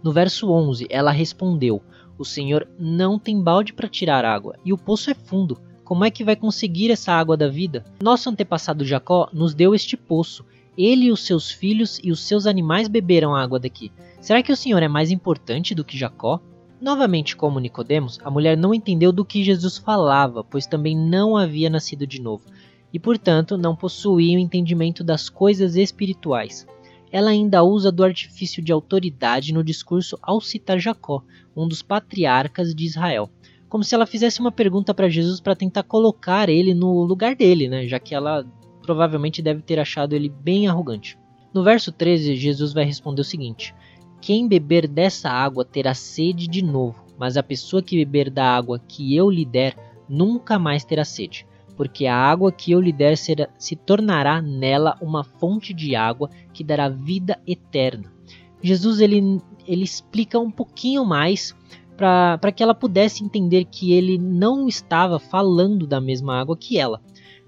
No 0.04 0.12
verso 0.12 0.52
11, 0.52 0.88
ela 0.90 1.12
respondeu: 1.12 1.82
O 2.22 2.26
Senhor 2.26 2.68
não 2.78 3.18
tem 3.18 3.42
balde 3.42 3.74
para 3.74 3.90
tirar 3.90 4.24
água, 4.24 4.56
e 4.64 4.72
o 4.72 4.78
poço 4.78 5.10
é 5.10 5.16
fundo. 5.16 5.60
Como 5.84 6.06
é 6.06 6.12
que 6.12 6.24
vai 6.24 6.36
conseguir 6.36 6.92
essa 6.92 7.12
água 7.12 7.36
da 7.36 7.50
vida? 7.50 7.84
Nosso 8.00 8.30
antepassado 8.30 8.86
Jacó 8.86 9.28
nos 9.34 9.56
deu 9.56 9.74
este 9.74 9.98
poço. 9.98 10.46
Ele 10.78 11.06
e 11.06 11.12
os 11.12 11.26
seus 11.26 11.50
filhos 11.50 12.00
e 12.04 12.12
os 12.12 12.20
seus 12.20 12.46
animais 12.46 12.88
beberam 12.88 13.34
a 13.34 13.42
água 13.42 13.60
daqui. 13.60 13.92
Será 14.20 14.44
que 14.44 14.52
o 14.52 14.56
Senhor 14.56 14.84
é 14.84 14.88
mais 14.88 15.10
importante 15.10 15.74
do 15.74 15.84
que 15.84 15.98
Jacó? 15.98 16.40
Novamente, 16.80 17.36
como 17.36 17.60
Nicodemos, 17.60 18.20
a 18.24 18.30
mulher 18.30 18.56
não 18.56 18.72
entendeu 18.72 19.12
do 19.12 19.26
que 19.26 19.44
Jesus 19.44 19.80
falava, 19.80 20.44
pois 20.44 20.68
também 20.68 20.96
não 20.96 21.36
havia 21.36 21.72
nascido 21.72 22.06
de 22.06 22.22
novo, 22.22 22.46
e 22.94 23.00
portanto 23.00 23.58
não 23.58 23.76
possuía 23.76 24.38
o 24.38 24.40
entendimento 24.40 25.04
das 25.04 25.28
coisas 25.28 25.76
espirituais. 25.76 26.68
Ela 27.12 27.32
ainda 27.32 27.64
usa 27.64 27.92
do 27.92 28.04
artifício 28.04 28.64
de 28.64 28.72
autoridade 28.72 29.54
no 29.54 29.64
discurso 29.64 30.18
ao 30.22 30.40
citar 30.40 30.80
Jacó, 30.80 31.24
um 31.56 31.68
dos 31.68 31.82
patriarcas 31.82 32.74
de 32.74 32.86
Israel, 32.86 33.30
como 33.68 33.84
se 33.84 33.94
ela 33.94 34.06
fizesse 34.06 34.40
uma 34.40 34.52
pergunta 34.52 34.94
para 34.94 35.10
Jesus 35.10 35.40
para 35.40 35.56
tentar 35.56 35.84
colocar 35.84 36.50
ele 36.50 36.74
no 36.74 37.04
lugar 37.04 37.36
dele, 37.36 37.68
né? 37.68 37.88
já 37.88 38.00
que 38.00 38.16
ela 38.16 38.46
provavelmente 38.82 39.42
deve 39.42 39.62
ter 39.62 39.80
achado 39.80 40.14
ele 40.14 40.30
bem 40.30 40.68
arrogante. 40.68 41.18
No 41.54 41.64
verso 41.64 41.92
13, 41.92 42.36
Jesus 42.36 42.74
vai 42.74 42.86
responder 42.86 43.22
o 43.22 43.26
seguinte: 43.26 43.76
quem 44.22 44.48
beber 44.48 44.88
dessa 44.88 45.30
água 45.30 45.66
terá 45.66 45.94
sede 45.94 46.48
de 46.48 46.62
novo, 46.62 47.04
mas 47.18 47.36
a 47.36 47.44
pessoa 47.44 47.82
que 47.82 47.98
beber 47.98 48.30
da 48.30 48.46
água 48.46 48.80
que 48.80 49.16
eu 49.16 49.30
lhe 49.30 49.46
der 49.46 49.76
nunca 50.08 50.58
mais 50.60 50.86
terá 50.86 51.04
sede, 51.04 51.46
porque 51.82 52.06
a 52.06 52.16
água 52.16 52.52
que 52.52 52.72
eu 52.72 52.80
lhe 52.80 52.94
der 52.94 53.18
será, 53.18 53.50
se 53.58 53.76
tornará 53.76 54.40
nela 54.40 54.96
uma 55.02 55.24
fonte 55.24 55.74
de 55.74 55.96
água 55.96 56.30
que 56.54 56.64
dará 56.64 56.88
vida 56.88 57.42
eterna. 57.48 58.14
Jesus 58.62 59.00
ele, 59.00 59.42
ele 59.66 59.84
explica 59.84 60.38
um 60.38 60.52
pouquinho 60.52 61.04
mais 61.04 61.56
para 61.98 62.52
que 62.52 62.62
ela 62.62 62.76
pudesse 62.76 63.24
entender 63.24 63.66
que 63.66 63.94
ele 63.94 64.20
não 64.20 64.68
estava 64.68 65.18
falando 65.18 65.88
da 65.88 66.00
mesma 66.00 66.40
água 66.40 66.56
que 66.56 66.78
ela. 66.78 67.02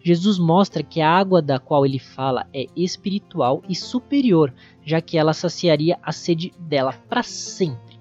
Jesus 0.03 0.39
mostra 0.39 0.81
que 0.81 0.99
a 0.99 1.11
água 1.11 1.39
da 1.39 1.59
qual 1.59 1.85
ele 1.85 1.99
fala 1.99 2.47
é 2.51 2.65
espiritual 2.75 3.61
e 3.69 3.75
superior, 3.75 4.51
já 4.83 4.99
que 4.99 5.15
ela 5.15 5.33
saciaria 5.33 5.99
a 6.01 6.11
sede 6.11 6.51
dela 6.57 6.93
para 7.07 7.21
sempre. 7.21 7.99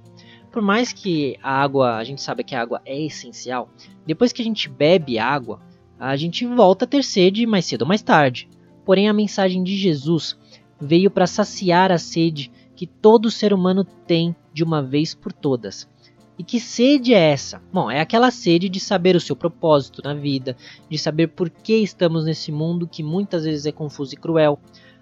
Por 0.50 0.62
mais 0.62 0.94
que 0.94 1.36
a 1.42 1.62
água, 1.62 1.96
a 1.96 2.04
gente 2.04 2.22
sabe 2.22 2.42
que 2.42 2.54
a 2.54 2.62
água 2.62 2.80
é 2.86 2.98
essencial, 2.98 3.68
depois 4.06 4.32
que 4.32 4.40
a 4.40 4.44
gente 4.44 4.66
bebe 4.66 5.18
água, 5.18 5.60
a 6.04 6.16
gente 6.16 6.44
volta 6.44 6.84
a 6.84 6.88
ter 6.88 7.04
sede 7.04 7.46
mais 7.46 7.64
cedo 7.64 7.82
ou 7.82 7.88
mais 7.88 8.02
tarde. 8.02 8.48
Porém, 8.84 9.08
a 9.08 9.12
mensagem 9.12 9.62
de 9.62 9.76
Jesus 9.76 10.36
veio 10.80 11.08
para 11.08 11.28
saciar 11.28 11.92
a 11.92 11.98
sede 11.98 12.50
que 12.74 12.88
todo 12.88 13.30
ser 13.30 13.54
humano 13.54 13.84
tem 13.84 14.34
de 14.52 14.64
uma 14.64 14.82
vez 14.82 15.14
por 15.14 15.32
todas. 15.32 15.88
E 16.36 16.42
que 16.42 16.58
sede 16.58 17.14
é 17.14 17.30
essa? 17.30 17.62
Bom, 17.72 17.88
é 17.88 18.00
aquela 18.00 18.32
sede 18.32 18.68
de 18.68 18.80
saber 18.80 19.14
o 19.14 19.20
seu 19.20 19.36
propósito 19.36 20.02
na 20.02 20.12
vida, 20.12 20.56
de 20.90 20.98
saber 20.98 21.28
por 21.28 21.48
que 21.48 21.76
estamos 21.76 22.24
nesse 22.24 22.50
mundo 22.50 22.88
que 22.88 23.04
muitas 23.04 23.44
vezes 23.44 23.64
é 23.64 23.70
confuso 23.70 24.14
e 24.14 24.16
cruel. 24.16 24.58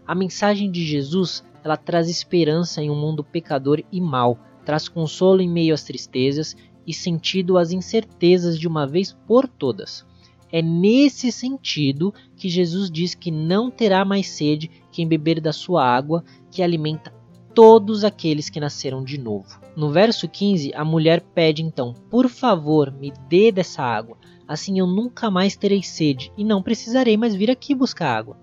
A 0.06 0.14
mensagem 0.14 0.70
de 0.70 0.84
Jesus, 0.84 1.42
ela 1.64 1.78
traz 1.78 2.10
esperança 2.10 2.82
em 2.82 2.90
um 2.90 3.00
mundo 3.00 3.24
pecador 3.24 3.82
e 3.90 4.02
mau, 4.02 4.38
traz 4.66 4.86
consolo 4.86 5.40
em 5.40 5.48
meio 5.48 5.72
às 5.72 5.82
tristezas 5.82 6.54
e 6.86 6.92
sentido 6.92 7.56
às 7.56 7.70
incertezas 7.70 8.58
de 8.58 8.68
uma 8.68 8.86
vez 8.86 9.16
por 9.26 9.48
todas. 9.48 10.09
É 10.52 10.60
nesse 10.60 11.30
sentido 11.30 12.12
que 12.36 12.48
Jesus 12.48 12.90
diz 12.90 13.14
que 13.14 13.30
não 13.30 13.70
terá 13.70 14.04
mais 14.04 14.28
sede 14.28 14.70
quem 14.90 15.06
beber 15.06 15.40
da 15.40 15.52
sua 15.52 15.84
água, 15.84 16.24
que 16.50 16.62
alimenta 16.62 17.12
todos 17.54 18.04
aqueles 18.04 18.48
que 18.48 18.60
nasceram 18.60 19.04
de 19.04 19.18
novo. 19.18 19.60
No 19.76 19.90
verso 19.90 20.28
15, 20.28 20.72
a 20.74 20.84
mulher 20.84 21.20
pede 21.20 21.62
então: 21.62 21.94
Por 22.08 22.28
favor, 22.28 22.92
me 22.92 23.12
dê 23.28 23.52
dessa 23.52 23.82
água, 23.82 24.16
assim 24.46 24.78
eu 24.78 24.86
nunca 24.86 25.30
mais 25.30 25.56
terei 25.56 25.82
sede 25.82 26.32
e 26.36 26.44
não 26.44 26.62
precisarei 26.62 27.16
mais 27.16 27.34
vir 27.34 27.50
aqui 27.50 27.74
buscar 27.74 28.16
água. 28.16 28.36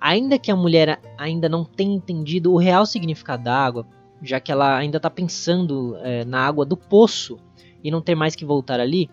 Ainda 0.00 0.38
que 0.38 0.50
a 0.50 0.56
mulher 0.56 1.00
ainda 1.16 1.48
não 1.48 1.64
tenha 1.64 1.94
entendido 1.94 2.52
o 2.52 2.58
real 2.58 2.84
significado 2.84 3.44
da 3.44 3.54
água, 3.54 3.86
já 4.22 4.40
que 4.40 4.50
ela 4.50 4.76
ainda 4.76 4.96
está 4.96 5.10
pensando 5.10 5.96
é, 5.98 6.24
na 6.24 6.40
água 6.40 6.64
do 6.64 6.76
poço 6.76 7.38
e 7.84 7.90
não 7.90 8.00
ter 8.00 8.14
mais 8.14 8.34
que 8.34 8.44
voltar 8.44 8.80
ali, 8.80 9.08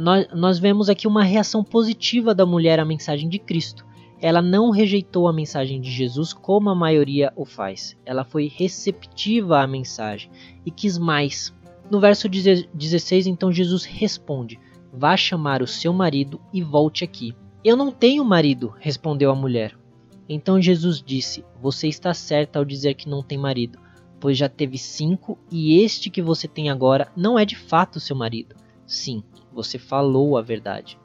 nós, 0.00 0.26
nós 0.32 0.58
vemos 0.58 0.88
aqui 0.88 1.06
uma 1.06 1.22
reação 1.22 1.62
positiva 1.62 2.34
da 2.34 2.44
mulher 2.44 2.80
à 2.80 2.84
mensagem 2.84 3.28
de 3.28 3.38
Cristo 3.38 3.84
ela 4.24 4.40
não 4.40 4.70
rejeitou 4.70 5.28
a 5.28 5.34
mensagem 5.34 5.78
de 5.78 5.90
Jesus 5.90 6.32
como 6.32 6.70
a 6.70 6.74
maioria 6.74 7.30
o 7.36 7.44
faz. 7.44 7.94
Ela 8.06 8.24
foi 8.24 8.48
receptiva 8.48 9.60
à 9.60 9.66
mensagem 9.66 10.30
e 10.64 10.70
quis 10.70 10.96
mais. 10.96 11.52
No 11.90 12.00
verso 12.00 12.26
16, 12.26 13.26
então 13.26 13.52
Jesus 13.52 13.84
responde: 13.84 14.58
Vá 14.90 15.14
chamar 15.14 15.60
o 15.60 15.66
seu 15.66 15.92
marido 15.92 16.40
e 16.54 16.62
volte 16.62 17.04
aqui. 17.04 17.34
Eu 17.62 17.76
não 17.76 17.92
tenho 17.92 18.24
marido, 18.24 18.72
respondeu 18.80 19.30
a 19.30 19.34
mulher. 19.34 19.76
Então 20.26 20.58
Jesus 20.58 21.02
disse: 21.02 21.44
Você 21.60 21.86
está 21.86 22.14
certa 22.14 22.58
ao 22.58 22.64
dizer 22.64 22.94
que 22.94 23.10
não 23.10 23.22
tem 23.22 23.36
marido, 23.36 23.78
pois 24.18 24.38
já 24.38 24.48
teve 24.48 24.78
cinco 24.78 25.38
e 25.50 25.82
este 25.82 26.08
que 26.08 26.22
você 26.22 26.48
tem 26.48 26.70
agora 26.70 27.12
não 27.14 27.38
é 27.38 27.44
de 27.44 27.56
fato 27.56 28.00
seu 28.00 28.16
marido. 28.16 28.56
Sim, 28.86 29.22
você 29.54 29.78
falou 29.78 30.36
a 30.36 30.42
verdade. 30.42 30.98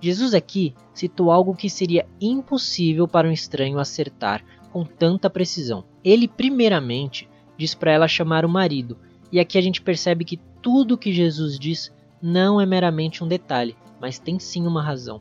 Jesus 0.00 0.32
aqui 0.32 0.74
citou 0.94 1.30
algo 1.30 1.54
que 1.54 1.68
seria 1.68 2.06
impossível 2.20 3.06
para 3.06 3.28
um 3.28 3.32
estranho 3.32 3.78
acertar 3.78 4.42
com 4.72 4.84
tanta 4.84 5.28
precisão. 5.28 5.84
Ele, 6.02 6.26
primeiramente, 6.26 7.28
diz 7.56 7.74
para 7.74 7.92
ela 7.92 8.08
chamar 8.08 8.44
o 8.44 8.48
marido, 8.48 8.96
e 9.30 9.38
aqui 9.38 9.58
a 9.58 9.60
gente 9.60 9.82
percebe 9.82 10.24
que 10.24 10.40
tudo 10.62 10.96
que 10.96 11.12
Jesus 11.12 11.58
diz 11.58 11.92
não 12.22 12.60
é 12.60 12.64
meramente 12.64 13.22
um 13.22 13.28
detalhe, 13.28 13.76
mas 14.00 14.18
tem 14.18 14.38
sim 14.38 14.66
uma 14.66 14.82
razão. 14.82 15.20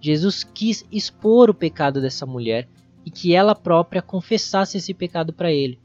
Jesus 0.00 0.44
quis 0.44 0.84
expor 0.90 1.50
o 1.50 1.54
pecado 1.54 2.00
dessa 2.00 2.24
mulher 2.24 2.68
e 3.04 3.10
que 3.10 3.34
ela 3.34 3.54
própria 3.54 4.00
confessasse 4.00 4.78
esse 4.78 4.94
pecado 4.94 5.32
para 5.32 5.52
ele. 5.52 5.78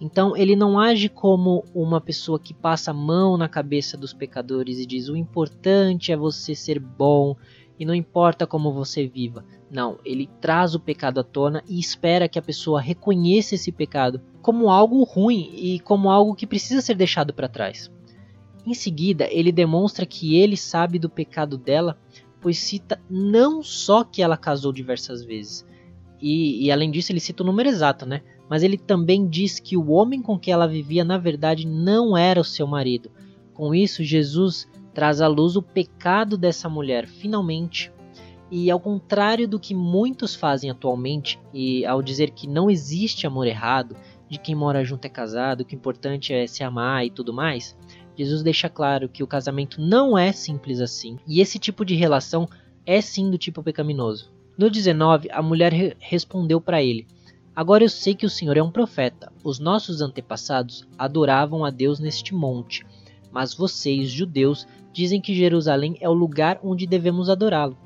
Então 0.00 0.34
ele 0.36 0.56
não 0.56 0.78
age 0.78 1.08
como 1.08 1.64
uma 1.74 2.00
pessoa 2.00 2.38
que 2.38 2.54
passa 2.54 2.90
a 2.90 2.94
mão 2.94 3.36
na 3.36 3.48
cabeça 3.48 3.98
dos 3.98 4.14
pecadores 4.14 4.78
e 4.78 4.86
diz: 4.86 5.08
o 5.08 5.16
importante 5.16 6.10
é 6.10 6.16
você 6.16 6.54
ser 6.54 6.78
bom, 6.78 7.36
e 7.78 7.84
não 7.84 7.94
importa 7.94 8.46
como 8.46 8.72
você 8.72 9.06
viva. 9.06 9.44
Não, 9.70 9.98
ele 10.04 10.28
traz 10.40 10.74
o 10.74 10.80
pecado 10.80 11.20
à 11.20 11.22
tona 11.22 11.62
e 11.68 11.78
espera 11.78 12.28
que 12.28 12.38
a 12.38 12.42
pessoa 12.42 12.80
reconheça 12.80 13.54
esse 13.54 13.70
pecado 13.70 14.20
como 14.42 14.70
algo 14.70 15.02
ruim 15.04 15.50
e 15.54 15.80
como 15.80 16.10
algo 16.10 16.34
que 16.34 16.46
precisa 16.46 16.80
ser 16.80 16.94
deixado 16.94 17.32
para 17.32 17.48
trás. 17.48 17.90
Em 18.66 18.74
seguida, 18.74 19.28
ele 19.30 19.52
demonstra 19.52 20.04
que 20.04 20.36
ele 20.36 20.56
sabe 20.56 20.98
do 20.98 21.08
pecado 21.08 21.56
dela, 21.56 21.98
pois 22.40 22.58
cita 22.58 23.00
não 23.08 23.62
só 23.62 24.02
que 24.04 24.22
ela 24.22 24.36
casou 24.36 24.72
diversas 24.72 25.24
vezes, 25.24 25.66
e, 26.20 26.66
e 26.66 26.70
além 26.70 26.90
disso 26.90 27.12
ele 27.12 27.20
cita 27.20 27.42
o 27.42 27.46
número 27.46 27.68
exato, 27.68 28.04
né? 28.04 28.22
Mas 28.50 28.64
ele 28.64 28.76
também 28.76 29.28
diz 29.28 29.60
que 29.60 29.76
o 29.76 29.90
homem 29.92 30.20
com 30.20 30.36
que 30.36 30.50
ela 30.50 30.66
vivia 30.66 31.04
na 31.04 31.16
verdade 31.16 31.64
não 31.64 32.16
era 32.16 32.40
o 32.40 32.44
seu 32.44 32.66
marido. 32.66 33.08
Com 33.54 33.72
isso, 33.72 34.02
Jesus 34.02 34.68
traz 34.92 35.20
à 35.20 35.28
luz 35.28 35.54
o 35.54 35.62
pecado 35.62 36.36
dessa 36.36 36.68
mulher, 36.68 37.06
finalmente. 37.06 37.92
E 38.50 38.68
ao 38.68 38.80
contrário 38.80 39.46
do 39.46 39.60
que 39.60 39.72
muitos 39.72 40.34
fazem 40.34 40.68
atualmente, 40.68 41.38
e 41.54 41.86
ao 41.86 42.02
dizer 42.02 42.30
que 42.30 42.48
não 42.48 42.68
existe 42.68 43.24
amor 43.24 43.46
errado, 43.46 43.94
de 44.28 44.38
quem 44.38 44.56
mora 44.56 44.84
junto 44.84 45.04
é 45.04 45.08
casado, 45.08 45.64
que 45.64 45.76
o 45.76 45.78
importante 45.78 46.32
é 46.32 46.44
se 46.48 46.64
amar 46.64 47.06
e 47.06 47.10
tudo 47.10 47.32
mais, 47.32 47.76
Jesus 48.16 48.42
deixa 48.42 48.68
claro 48.68 49.08
que 49.08 49.22
o 49.22 49.28
casamento 49.28 49.80
não 49.80 50.18
é 50.18 50.32
simples 50.32 50.80
assim, 50.80 51.16
e 51.26 51.40
esse 51.40 51.60
tipo 51.60 51.84
de 51.84 51.94
relação 51.94 52.48
é 52.84 53.00
sim 53.00 53.30
do 53.30 53.38
tipo 53.38 53.62
pecaminoso. 53.62 54.32
No 54.58 54.68
19, 54.68 55.28
a 55.30 55.40
mulher 55.40 55.72
re 55.72 55.96
respondeu 56.00 56.60
para 56.60 56.82
ele: 56.82 57.06
Agora 57.60 57.84
eu 57.84 57.90
sei 57.90 58.14
que 58.14 58.24
o 58.24 58.30
Senhor 58.30 58.56
é 58.56 58.62
um 58.62 58.70
profeta. 58.70 59.30
Os 59.44 59.58
nossos 59.58 60.00
antepassados 60.00 60.88
adoravam 60.96 61.62
a 61.62 61.68
Deus 61.68 62.00
neste 62.00 62.34
monte, 62.34 62.86
mas 63.30 63.52
vocês, 63.52 64.10
judeus, 64.10 64.66
dizem 64.94 65.20
que 65.20 65.34
Jerusalém 65.34 65.94
é 66.00 66.08
o 66.08 66.14
lugar 66.14 66.58
onde 66.64 66.86
devemos 66.86 67.28
adorá-lo. 67.28 67.76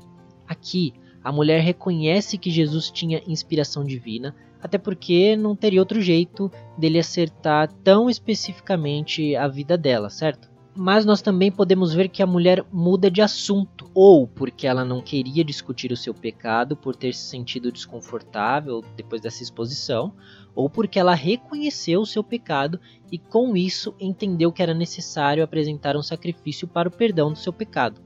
Aqui, 0.47 0.93
a 1.21 1.29
mulher 1.29 1.59
reconhece 1.59 2.37
que 2.37 2.49
Jesus 2.49 2.89
tinha 2.89 3.21
inspiração 3.27 3.83
divina, 3.83 4.33
até 4.63 4.77
porque 4.77 5.35
não 5.35 5.57
teria 5.57 5.81
outro 5.81 5.99
jeito 5.99 6.49
dele 6.77 6.97
acertar 6.97 7.69
tão 7.83 8.09
especificamente 8.09 9.35
a 9.35 9.45
vida 9.45 9.77
dela, 9.77 10.09
certo? 10.09 10.54
Mas 10.77 11.05
nós 11.05 11.21
também 11.21 11.49
podemos 11.49 11.93
ver 11.93 12.09
que 12.09 12.21
a 12.21 12.27
mulher 12.27 12.65
muda 12.69 13.09
de 13.09 13.21
assunto, 13.21 13.89
ou 13.93 14.27
porque 14.27 14.67
ela 14.67 14.83
não 14.83 15.01
queria 15.01 15.41
discutir 15.41 15.89
o 15.93 15.95
seu 15.97 16.13
pecado 16.13 16.75
por 16.75 16.97
ter 16.97 17.13
se 17.13 17.29
sentido 17.29 17.71
desconfortável 17.71 18.83
depois 18.97 19.21
dessa 19.21 19.41
exposição, 19.41 20.13
ou 20.53 20.69
porque 20.69 20.99
ela 20.99 21.13
reconheceu 21.13 22.01
o 22.01 22.05
seu 22.05 22.21
pecado 22.21 22.77
e 23.09 23.17
com 23.17 23.55
isso 23.55 23.95
entendeu 23.97 24.51
que 24.51 24.61
era 24.61 24.73
necessário 24.73 25.45
apresentar 25.45 25.95
um 25.95 26.03
sacrifício 26.03 26.67
para 26.67 26.89
o 26.89 26.91
perdão 26.91 27.31
do 27.31 27.39
seu 27.39 27.53
pecado. 27.53 28.01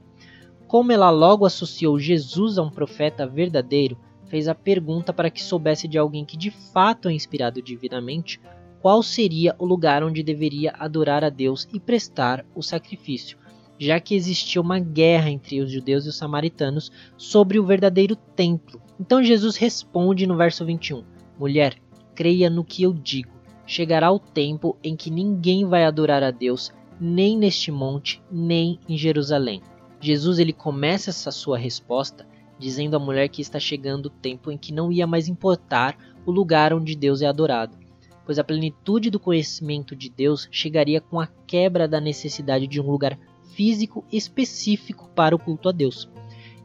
Como 0.68 0.92
ela 0.92 1.10
logo 1.10 1.44
associou 1.44 1.98
Jesus 1.98 2.56
a 2.56 2.62
um 2.62 2.70
profeta 2.70 3.26
verdadeiro, 3.26 3.98
fez 4.26 4.46
a 4.46 4.54
pergunta 4.54 5.12
para 5.12 5.28
que 5.28 5.42
soubesse 5.42 5.88
de 5.88 5.98
alguém 5.98 6.24
que 6.24 6.36
de 6.36 6.52
fato 6.52 7.08
é 7.08 7.12
inspirado 7.12 7.60
divinamente 7.60 8.40
qual 8.80 9.02
seria 9.02 9.54
o 9.58 9.64
lugar 9.64 10.02
onde 10.02 10.22
deveria 10.22 10.72
adorar 10.78 11.22
a 11.22 11.28
Deus 11.28 11.68
e 11.72 11.78
prestar 11.78 12.44
o 12.54 12.62
sacrifício, 12.62 13.38
já 13.78 14.00
que 14.00 14.14
existia 14.14 14.60
uma 14.60 14.78
guerra 14.78 15.30
entre 15.30 15.60
os 15.60 15.70
judeus 15.70 16.06
e 16.06 16.08
os 16.08 16.16
samaritanos 16.16 16.90
sobre 17.16 17.58
o 17.58 17.64
verdadeiro 17.64 18.16
templo. 18.16 18.80
Então 18.98 19.22
Jesus 19.22 19.56
responde 19.56 20.26
no 20.26 20.36
verso 20.36 20.64
21: 20.64 21.04
Mulher, 21.38 21.76
creia 22.14 22.50
no 22.50 22.64
que 22.64 22.82
eu 22.82 22.92
digo. 22.92 23.30
Chegará 23.66 24.10
o 24.10 24.18
tempo 24.18 24.76
em 24.82 24.96
que 24.96 25.10
ninguém 25.10 25.64
vai 25.64 25.84
adorar 25.84 26.22
a 26.22 26.30
Deus, 26.30 26.72
nem 27.00 27.36
neste 27.38 27.70
monte, 27.70 28.20
nem 28.30 28.80
em 28.88 28.96
Jerusalém. 28.96 29.62
Jesus 30.00 30.38
ele 30.38 30.52
começa 30.52 31.10
essa 31.10 31.30
sua 31.30 31.56
resposta 31.56 32.26
dizendo 32.58 32.94
à 32.94 32.98
mulher 32.98 33.28
que 33.28 33.40
está 33.40 33.58
chegando 33.58 34.06
o 34.06 34.10
tempo 34.10 34.50
em 34.50 34.58
que 34.58 34.72
não 34.72 34.92
ia 34.92 35.06
mais 35.06 35.28
importar 35.28 35.96
o 36.26 36.30
lugar 36.30 36.74
onde 36.74 36.94
Deus 36.94 37.22
é 37.22 37.26
adorado, 37.26 37.79
pois 38.30 38.38
a 38.38 38.44
plenitude 38.44 39.10
do 39.10 39.18
conhecimento 39.18 39.96
de 39.96 40.08
Deus 40.08 40.46
chegaria 40.52 41.00
com 41.00 41.18
a 41.18 41.26
quebra 41.48 41.88
da 41.88 42.00
necessidade 42.00 42.68
de 42.68 42.80
um 42.80 42.88
lugar 42.88 43.18
físico 43.56 44.04
específico 44.12 45.10
para 45.16 45.34
o 45.34 45.38
culto 45.38 45.68
a 45.68 45.72
Deus. 45.72 46.08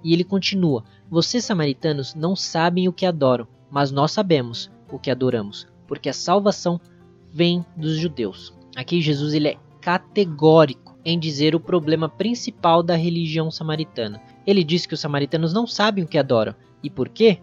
E 0.03 0.13
ele 0.13 0.23
continua: 0.23 0.83
Vocês 1.09 1.43
samaritanos 1.43 2.13
não 2.13 2.35
sabem 2.35 2.87
o 2.87 2.93
que 2.93 3.03
adoram, 3.03 3.47
mas 3.71 3.89
nós 3.89 4.11
sabemos 4.11 4.69
o 4.91 4.99
que 4.99 5.09
adoramos, 5.09 5.65
porque 5.87 6.07
a 6.07 6.13
salvação 6.13 6.79
vem 7.31 7.65
dos 7.75 7.97
judeus. 7.97 8.53
Aqui 8.75 9.01
Jesus 9.01 9.33
ele 9.33 9.47
é 9.47 9.57
categórico 9.81 10.95
em 11.03 11.17
dizer 11.17 11.55
o 11.55 11.59
problema 11.59 12.07
principal 12.07 12.83
da 12.83 12.95
religião 12.95 13.49
samaritana. 13.49 14.21
Ele 14.45 14.63
diz 14.63 14.85
que 14.85 14.93
os 14.93 14.99
samaritanos 14.99 15.51
não 15.51 15.65
sabem 15.65 16.03
o 16.03 16.07
que 16.07 16.19
adoram. 16.19 16.53
E 16.83 16.91
por 16.91 17.09
quê? 17.09 17.39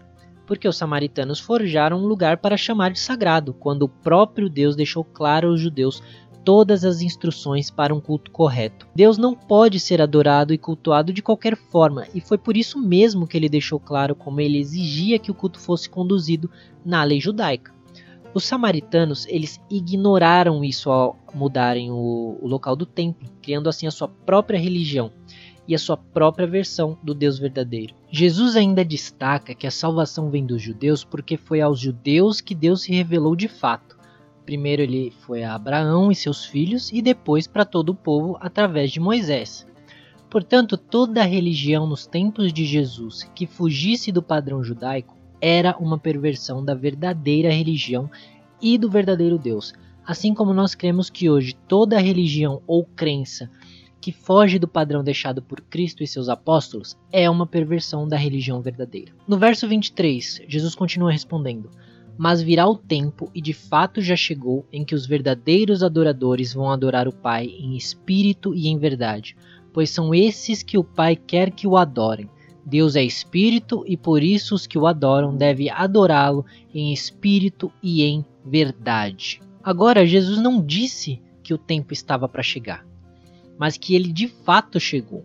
Porque 0.47 0.69
os 0.69 0.77
samaritanos 0.77 1.39
forjaram 1.39 1.99
um 1.99 2.07
lugar 2.07 2.39
para 2.39 2.57
chamar 2.57 2.91
de 2.91 3.01
sagrado, 3.01 3.55
quando 3.55 3.83
o 3.83 3.89
próprio 3.89 4.49
Deus 4.49 4.77
deixou 4.77 5.05
claro 5.05 5.49
aos 5.49 5.61
judeus 5.61 6.03
todas 6.45 6.85
as 6.85 7.01
instruções 7.01 7.71
para 7.71 7.95
um 7.95 8.01
culto 8.01 8.31
correto. 8.31 8.89
Deus 8.95 9.17
não 9.17 9.35
pode 9.35 9.79
ser 9.79 10.01
adorado 10.03 10.53
e 10.53 10.59
cultuado 10.59 11.13
de 11.13 11.23
qualquer 11.23 11.57
forma, 11.57 12.07
e 12.15 12.21
foi 12.21 12.37
por 12.37 12.57
isso 12.57 12.79
mesmo 12.79 13.27
que 13.27 13.37
ele 13.37 13.49
deixou 13.49 13.79
claro 13.79 14.15
como 14.15 14.41
ele 14.41 14.59
exigia 14.59 15.19
que 15.19 15.31
o 15.31 15.35
culto 15.35 15.61
fosse 15.61 15.89
conduzido 15.89 16.51
na 16.85 17.05
lei 17.05 17.21
judaica. 17.21 17.73
Os 18.35 18.45
samaritanos 18.45 19.27
eles 19.29 19.61
ignoraram 19.71 20.65
isso 20.65 20.91
ao 20.91 21.19
mudarem 21.35 21.91
o, 21.91 22.39
o 22.41 22.47
local 22.47 22.75
do 22.75 22.87
templo, 22.87 23.29
criando 23.43 23.69
assim 23.69 23.87
a 23.87 23.91
sua 23.91 24.09
própria 24.09 24.59
religião 24.59 25.13
e 25.67 25.75
a 25.75 25.79
sua 25.79 25.97
própria 25.97 26.47
versão 26.47 26.99
do 27.03 27.15
Deus 27.15 27.39
verdadeiro. 27.39 27.95
Jesus 28.11 28.57
ainda 28.57 28.85
destaca 28.85 29.55
que 29.55 29.67
a 29.67 29.71
salvação 29.71 30.31
vem 30.31 30.45
dos 30.45 30.61
judeus 30.61 31.05
porque 31.05 31.37
foi 31.37 31.61
aos 31.61 31.79
judeus 31.79 32.41
que 32.41 32.55
Deus 32.55 32.83
se 32.83 32.93
revelou 32.93 33.37
de 33.37 33.49
fato. 33.49 33.97
Primeiro 34.45 34.83
ele 34.83 35.13
foi 35.21 35.45
a 35.45 35.55
Abraão 35.55 36.11
e 36.11 36.15
seus 36.15 36.45
filhos 36.45 36.91
e 36.93 37.01
depois 37.01 37.47
para 37.47 37.65
todo 37.65 37.91
o 37.91 37.95
povo 37.95 38.37
através 38.41 38.91
de 38.91 38.99
Moisés. 38.99 39.67
Portanto, 40.29 40.77
toda 40.77 41.21
a 41.21 41.27
religião 41.27 41.87
nos 41.87 42.07
tempos 42.07 42.53
de 42.53 42.65
Jesus 42.65 43.31
que 43.35 43.47
fugisse 43.47 44.11
do 44.11 44.23
padrão 44.23 44.65
judaico 44.65 45.17
era 45.41 45.77
uma 45.79 45.99
perversão 45.99 46.65
da 46.65 46.75
verdadeira 46.75 47.53
religião 47.53 48.11
e 48.61 48.79
do 48.79 48.91
verdadeiro 48.91 49.39
Deus. 49.39 49.75
Assim 50.05 50.35
como 50.35 50.53
nós 50.53 50.75
cremos 50.75 51.09
que 51.09 51.31
hoje 51.31 51.55
toda 51.69 52.01
religião 52.01 52.63
ou 52.67 52.85
crença 52.85 53.51
que 54.03 54.11
foge 54.11 54.59
do 54.59 54.67
padrão 54.67 55.05
deixado 55.05 55.41
por 55.41 55.61
Cristo 55.61 56.03
e 56.03 56.09
seus 56.09 56.29
apóstolos 56.29 56.99
é 57.13 57.31
uma 57.31 57.47
perversão 57.47 58.09
da 58.09 58.17
religião 58.17 58.61
verdadeira. 58.61 59.13
No 59.29 59.39
verso 59.39 59.69
23, 59.69 60.43
Jesus 60.49 60.75
continua 60.75 61.13
respondendo: 61.13 61.71
Mas 62.19 62.43
virá 62.43 62.67
o 62.67 62.77
tempo, 62.77 63.31
e 63.33 63.41
de 63.41 63.53
fato 63.53 64.03
já 64.03 64.17
chegou, 64.17 64.67
em 64.73 64.85
que 64.85 64.97
os 64.97 65.07
verdadeiros 65.07 65.85
adoradores 65.85 66.53
vão 66.53 66.69
adorar 66.69 67.07
o 67.07 67.15
Pai 67.15 67.47
em 67.47 67.77
espírito 67.77 68.53
e 68.53 68.67
em 68.67 68.77
verdade, 68.77 69.37
pois 69.73 69.89
são 69.89 70.13
esses 70.13 70.65
que 70.65 70.77
o 70.77 70.83
Pai 70.83 71.15
quer 71.15 71.53
que 71.53 71.69
o 71.69 71.77
adorem. 71.77 72.29
Deus 72.67 72.97
é 72.97 73.05
espírito 73.05 73.85
e 73.87 73.97
por 73.97 74.21
isso 74.21 74.55
os 74.57 74.67
que 74.67 74.79
o 74.79 74.87
adoram 74.87 75.37
devem 75.37 75.71
adorá-lo 75.71 76.45
em 76.75 76.93
espírito 76.93 77.73
e 77.81 78.03
em 78.03 78.25
verdade. 78.45 79.41
Agora, 79.63 80.05
Jesus 80.05 80.41
não 80.41 80.61
disse 80.61 81.21
que 81.43 81.55
o 81.55 81.59
tempo 81.59 81.93
estava 81.93 82.29
para 82.29 82.43
chegar, 82.43 82.85
mas 83.59 83.77
que 83.77 83.95
ele 83.95 84.13
de 84.13 84.29
fato 84.29 84.79
chegou. 84.81 85.25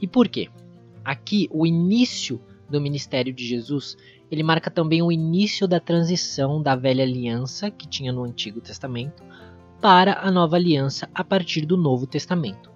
E 0.00 0.06
por 0.06 0.28
quê? 0.28 0.48
Aqui, 1.04 1.48
o 1.52 1.66
início 1.66 2.40
do 2.68 2.80
ministério 2.80 3.32
de 3.32 3.46
Jesus, 3.46 3.96
ele 4.30 4.42
marca 4.42 4.70
também 4.70 5.02
o 5.02 5.12
início 5.12 5.68
da 5.68 5.78
transição 5.78 6.60
da 6.60 6.74
velha 6.74 7.04
aliança 7.04 7.70
que 7.70 7.86
tinha 7.86 8.12
no 8.12 8.24
Antigo 8.24 8.60
Testamento 8.60 9.22
para 9.80 10.20
a 10.20 10.30
nova 10.30 10.56
aliança 10.56 11.08
a 11.14 11.22
partir 11.22 11.64
do 11.64 11.76
Novo 11.76 12.06
Testamento. 12.06 12.70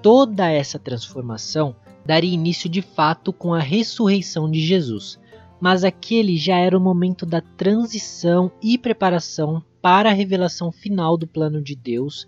Toda 0.00 0.50
essa 0.50 0.78
transformação 0.78 1.76
daria 2.04 2.32
início 2.32 2.68
de 2.68 2.80
fato 2.80 3.32
com 3.32 3.52
a 3.52 3.58
ressurreição 3.58 4.50
de 4.50 4.60
Jesus, 4.60 5.18
mas 5.60 5.84
aquele 5.84 6.36
já 6.36 6.56
era 6.56 6.76
o 6.76 6.80
momento 6.80 7.26
da 7.26 7.40
transição 7.40 8.50
e 8.62 8.78
preparação 8.78 9.62
para 9.82 10.10
a 10.10 10.14
revelação 10.14 10.70
final 10.70 11.16
do 11.16 11.26
plano 11.26 11.62
de 11.62 11.74
Deus 11.74 12.26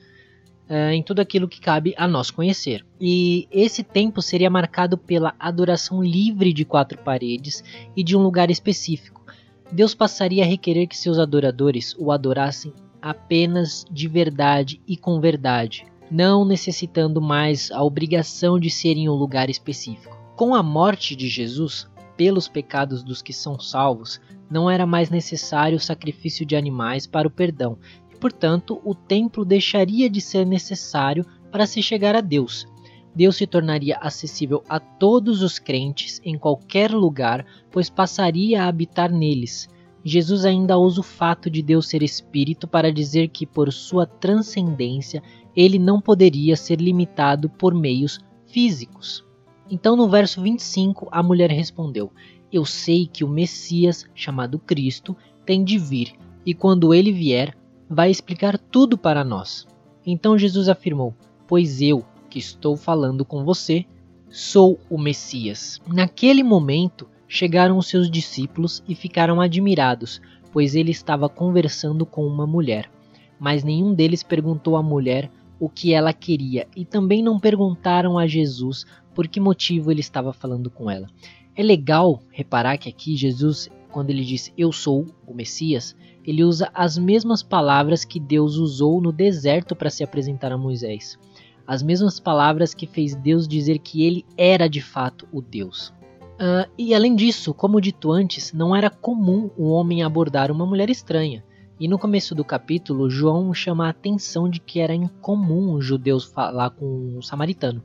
uh, 0.68 0.92
em 0.92 1.02
tudo 1.02 1.20
aquilo 1.20 1.48
que 1.48 1.60
cabe 1.60 1.94
a 1.96 2.06
nós 2.06 2.30
conhecer. 2.30 2.84
E 3.00 3.48
esse 3.50 3.82
tempo 3.82 4.20
seria 4.20 4.50
marcado 4.50 4.96
pela 4.98 5.34
adoração 5.38 6.02
livre 6.02 6.52
de 6.52 6.64
quatro 6.64 6.98
paredes 6.98 7.64
e 7.96 8.02
de 8.02 8.16
um 8.16 8.22
lugar 8.22 8.50
específico. 8.50 9.24
Deus 9.70 9.94
passaria 9.94 10.44
a 10.44 10.46
requerer 10.46 10.86
que 10.86 10.96
seus 10.96 11.18
adoradores 11.18 11.94
o 11.98 12.10
adorassem 12.10 12.72
apenas 13.00 13.84
de 13.90 14.08
verdade 14.08 14.80
e 14.86 14.96
com 14.96 15.20
verdade, 15.20 15.84
não 16.10 16.44
necessitando 16.44 17.20
mais 17.20 17.70
a 17.70 17.82
obrigação 17.82 18.58
de 18.58 18.70
ser 18.70 18.96
em 18.96 19.08
um 19.08 19.14
lugar 19.14 19.50
específico. 19.50 20.16
Com 20.36 20.54
a 20.54 20.62
morte 20.62 21.14
de 21.14 21.28
Jesus, 21.28 21.86
pelos 22.16 22.48
pecados 22.48 23.02
dos 23.02 23.22
que 23.22 23.32
são 23.32 23.60
salvos, 23.60 24.20
não 24.50 24.70
era 24.70 24.86
mais 24.86 25.10
necessário 25.10 25.76
o 25.76 25.80
sacrifício 25.80 26.44
de 26.44 26.56
animais 26.56 27.06
para 27.06 27.28
o 27.28 27.30
perdão, 27.30 27.78
portanto 28.18 28.80
o 28.84 28.94
templo 28.94 29.44
deixaria 29.44 30.08
de 30.08 30.20
ser 30.20 30.46
necessário 30.46 31.24
para 31.50 31.66
se 31.66 31.82
chegar 31.82 32.14
a 32.14 32.20
Deus. 32.20 32.66
Deus 33.14 33.36
se 33.36 33.46
tornaria 33.46 33.96
acessível 33.96 34.62
a 34.68 34.78
todos 34.78 35.42
os 35.42 35.58
crentes 35.58 36.20
em 36.24 36.38
qualquer 36.38 36.92
lugar, 36.92 37.44
pois 37.70 37.90
passaria 37.90 38.62
a 38.62 38.68
habitar 38.68 39.10
neles. 39.10 39.68
Jesus 40.04 40.44
ainda 40.44 40.78
usa 40.78 41.00
o 41.00 41.02
fato 41.02 41.50
de 41.50 41.60
Deus 41.62 41.88
ser 41.88 42.02
espírito 42.02 42.68
para 42.68 42.92
dizer 42.92 43.28
que, 43.28 43.44
por 43.44 43.72
sua 43.72 44.06
transcendência, 44.06 45.22
ele 45.56 45.78
não 45.78 46.00
poderia 46.00 46.56
ser 46.56 46.80
limitado 46.80 47.50
por 47.50 47.74
meios 47.74 48.20
físicos. 48.46 49.24
Então, 49.70 49.96
no 49.96 50.08
verso 50.08 50.40
25, 50.40 51.08
a 51.10 51.22
mulher 51.22 51.50
respondeu: 51.50 52.12
Eu 52.52 52.64
sei 52.64 53.06
que 53.06 53.24
o 53.24 53.28
Messias, 53.28 54.06
chamado 54.14 54.58
Cristo, 54.58 55.16
tem 55.44 55.64
de 55.64 55.76
vir, 55.76 56.14
e 56.46 56.54
quando 56.54 56.94
ele 56.94 57.12
vier, 57.12 57.56
vai 57.88 58.10
explicar 58.10 58.58
tudo 58.58 58.98
para 58.98 59.24
nós. 59.24 59.66
Então 60.04 60.38
Jesus 60.38 60.68
afirmou: 60.68 61.14
Pois 61.46 61.80
eu, 61.80 62.04
que 62.28 62.38
estou 62.38 62.76
falando 62.76 63.24
com 63.24 63.44
você, 63.44 63.84
sou 64.28 64.78
o 64.90 64.98
Messias. 64.98 65.80
Naquele 65.86 66.42
momento, 66.42 67.08
chegaram 67.26 67.78
os 67.78 67.86
seus 67.86 68.10
discípulos 68.10 68.82
e 68.88 68.94
ficaram 68.94 69.40
admirados, 69.40 70.20
pois 70.52 70.74
ele 70.74 70.90
estava 70.90 71.28
conversando 71.28 72.04
com 72.04 72.26
uma 72.26 72.46
mulher. 72.46 72.90
Mas 73.38 73.62
nenhum 73.62 73.94
deles 73.94 74.22
perguntou 74.22 74.76
à 74.76 74.82
mulher 74.82 75.30
o 75.60 75.68
que 75.68 75.92
ela 75.92 76.12
queria 76.12 76.66
e 76.76 76.84
também 76.84 77.22
não 77.22 77.38
perguntaram 77.38 78.18
a 78.18 78.26
Jesus 78.26 78.84
por 79.14 79.26
que 79.26 79.40
motivo 79.40 79.90
ele 79.90 80.00
estava 80.00 80.32
falando 80.32 80.70
com 80.70 80.90
ela. 80.90 81.08
É 81.54 81.62
legal 81.62 82.22
reparar 82.30 82.78
que 82.78 82.88
aqui 82.88 83.16
Jesus, 83.16 83.68
quando 83.90 84.10
ele 84.10 84.24
diz 84.24 84.52
eu 84.56 84.72
sou 84.72 85.06
o 85.26 85.34
Messias, 85.34 85.96
ele 86.24 86.44
usa 86.44 86.70
as 86.74 86.98
mesmas 86.98 87.42
palavras 87.42 88.04
que 88.04 88.20
Deus 88.20 88.56
usou 88.56 89.00
no 89.00 89.10
deserto 89.10 89.74
para 89.74 89.90
se 89.90 90.04
apresentar 90.04 90.52
a 90.52 90.58
Moisés. 90.58 91.18
As 91.66 91.82
mesmas 91.82 92.18
palavras 92.18 92.74
que 92.74 92.86
fez 92.86 93.14
Deus 93.14 93.46
dizer 93.46 93.78
que 93.78 94.04
ele 94.04 94.24
era 94.36 94.68
de 94.68 94.80
fato 94.80 95.28
o 95.32 95.42
Deus. 95.42 95.92
Uh, 96.38 96.70
e 96.78 96.94
além 96.94 97.16
disso, 97.16 97.52
como 97.52 97.80
dito 97.80 98.12
antes, 98.12 98.52
não 98.52 98.74
era 98.74 98.88
comum 98.88 99.50
o 99.56 99.70
homem 99.70 100.02
abordar 100.02 100.52
uma 100.52 100.64
mulher 100.64 100.88
estranha. 100.88 101.44
E 101.80 101.86
no 101.86 101.98
começo 101.98 102.34
do 102.34 102.44
capítulo, 102.44 103.10
João 103.10 103.52
chama 103.54 103.86
a 103.86 103.90
atenção 103.90 104.48
de 104.48 104.60
que 104.60 104.80
era 104.80 104.94
incomum 104.94 105.74
os 105.74 105.84
judeus 105.84 106.24
falar 106.24 106.70
com 106.70 106.86
um 107.16 107.22
samaritano. 107.22 107.82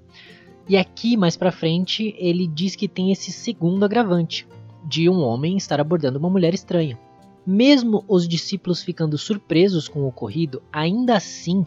E 0.68 0.78
aqui, 0.78 1.18
mais 1.18 1.36
pra 1.36 1.52
frente, 1.52 2.16
ele 2.18 2.48
diz 2.48 2.76
que 2.76 2.88
tem 2.88 3.12
esse 3.12 3.32
segundo 3.32 3.84
agravante, 3.84 4.48
de 4.86 5.10
um 5.10 5.22
homem 5.22 5.58
estar 5.58 5.80
abordando 5.80 6.20
uma 6.20 6.30
mulher 6.30 6.54
estranha. 6.54 7.00
Mesmo 7.46 8.04
os 8.08 8.28
discípulos 8.28 8.82
ficando 8.82 9.18
surpresos 9.18 9.88
com 9.88 10.02
o 10.02 10.08
ocorrido, 10.08 10.62
ainda 10.72 11.16
assim 11.16 11.66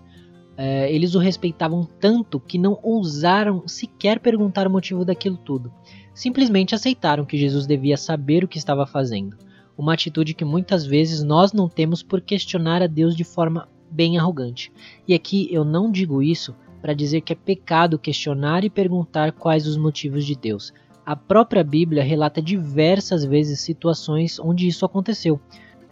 é, 0.57 0.91
eles 0.91 1.15
o 1.15 1.19
respeitavam 1.19 1.87
tanto 2.01 2.41
que 2.41 2.57
não 2.57 2.79
ousaram 2.83 3.69
sequer 3.69 4.19
perguntar 4.19 4.67
o 4.67 4.71
motivo 4.71 5.05
daquilo 5.05 5.37
tudo. 5.37 5.73
Simplesmente 6.15 6.75
aceitaram 6.75 7.27
que 7.27 7.37
Jesus 7.37 7.67
devia 7.67 7.97
saber 7.97 8.43
o 8.43 8.49
que 8.49 8.57
estava 8.57 8.87
fazendo. 8.87 9.37
Uma 9.77 9.93
atitude 9.93 10.33
que 10.33 10.45
muitas 10.45 10.87
vezes 10.87 11.23
nós 11.23 11.53
não 11.53 11.69
temos 11.69 12.03
por 12.03 12.23
questionar 12.23 12.83
a 12.83 12.87
Deus 12.87 13.15
de 13.15 13.25
forma 13.25 13.69
bem 13.91 14.19
arrogante. 14.19 14.73
E 15.07 15.13
aqui 15.13 15.49
eu 15.53 15.63
não 15.63 15.93
digo 15.93 16.23
isso 16.23 16.55
para 16.81 16.95
dizer 16.95 17.21
que 17.21 17.35
é 17.35 17.37
pecado 17.37 17.99
questionar 17.99 18.65
e 18.65 18.71
perguntar 18.71 19.33
quais 19.33 19.67
os 19.67 19.77
motivos 19.77 20.25
de 20.25 20.35
Deus. 20.35 20.73
A 21.07 21.15
própria 21.15 21.63
Bíblia 21.63 22.03
relata 22.03 22.43
diversas 22.43 23.25
vezes 23.25 23.61
situações 23.61 24.41
onde 24.41 24.67
isso 24.67 24.85
aconteceu, 24.85 25.41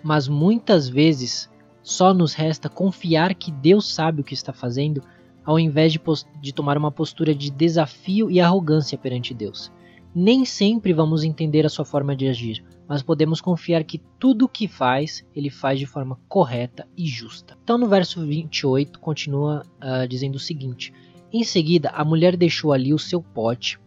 mas 0.02 0.26
muitas 0.26 0.88
vezes 0.88 1.48
só 1.84 2.12
nos 2.12 2.34
resta 2.34 2.68
confiar 2.68 3.32
que 3.36 3.52
Deus 3.52 3.94
sabe 3.94 4.22
o 4.22 4.24
que 4.24 4.34
está 4.34 4.52
fazendo, 4.52 5.00
ao 5.44 5.56
invés 5.56 5.92
de, 5.92 6.00
de 6.40 6.52
tomar 6.52 6.76
uma 6.76 6.90
postura 6.90 7.32
de 7.32 7.48
desafio 7.48 8.28
e 8.28 8.40
arrogância 8.40 8.98
perante 8.98 9.32
Deus. 9.32 9.70
Nem 10.12 10.44
sempre 10.44 10.92
vamos 10.92 11.22
entender 11.22 11.64
a 11.64 11.68
sua 11.68 11.84
forma 11.84 12.16
de 12.16 12.26
agir, 12.26 12.64
mas 12.88 13.00
podemos 13.00 13.40
confiar 13.40 13.84
que 13.84 14.02
tudo 14.18 14.46
o 14.46 14.48
que 14.48 14.66
faz, 14.66 15.24
ele 15.32 15.48
faz 15.48 15.78
de 15.78 15.86
forma 15.86 16.18
correta 16.28 16.88
e 16.96 17.06
justa. 17.06 17.56
Então, 17.62 17.78
no 17.78 17.86
verso 17.86 18.26
28, 18.26 18.98
continua 18.98 19.62
uh, 19.76 20.08
dizendo 20.08 20.34
o 20.34 20.40
seguinte: 20.40 20.92
Em 21.32 21.44
seguida, 21.44 21.90
a 21.90 22.04
mulher 22.04 22.36
deixou 22.36 22.72
ali 22.72 22.92
o 22.92 22.98
seu 22.98 23.22
pote, 23.22 23.78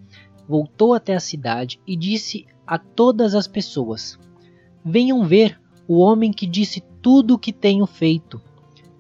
voltou 0.48 0.94
até 0.94 1.16
a 1.16 1.20
cidade 1.20 1.80
e 1.86 1.96
disse 1.96 2.46
a 2.66 2.78
todas 2.78 3.36
as 3.36 3.48
pessoas: 3.48 4.18
Venham 4.84 5.24
ver 5.26 5.60
o 5.88 6.00
homem 6.00 6.32
que 6.32 6.46
disse 6.46 6.84
tudo 7.02 7.36
o 7.36 7.40
que 7.40 7.54
tenho 7.54 7.86
feito. 7.86 8.42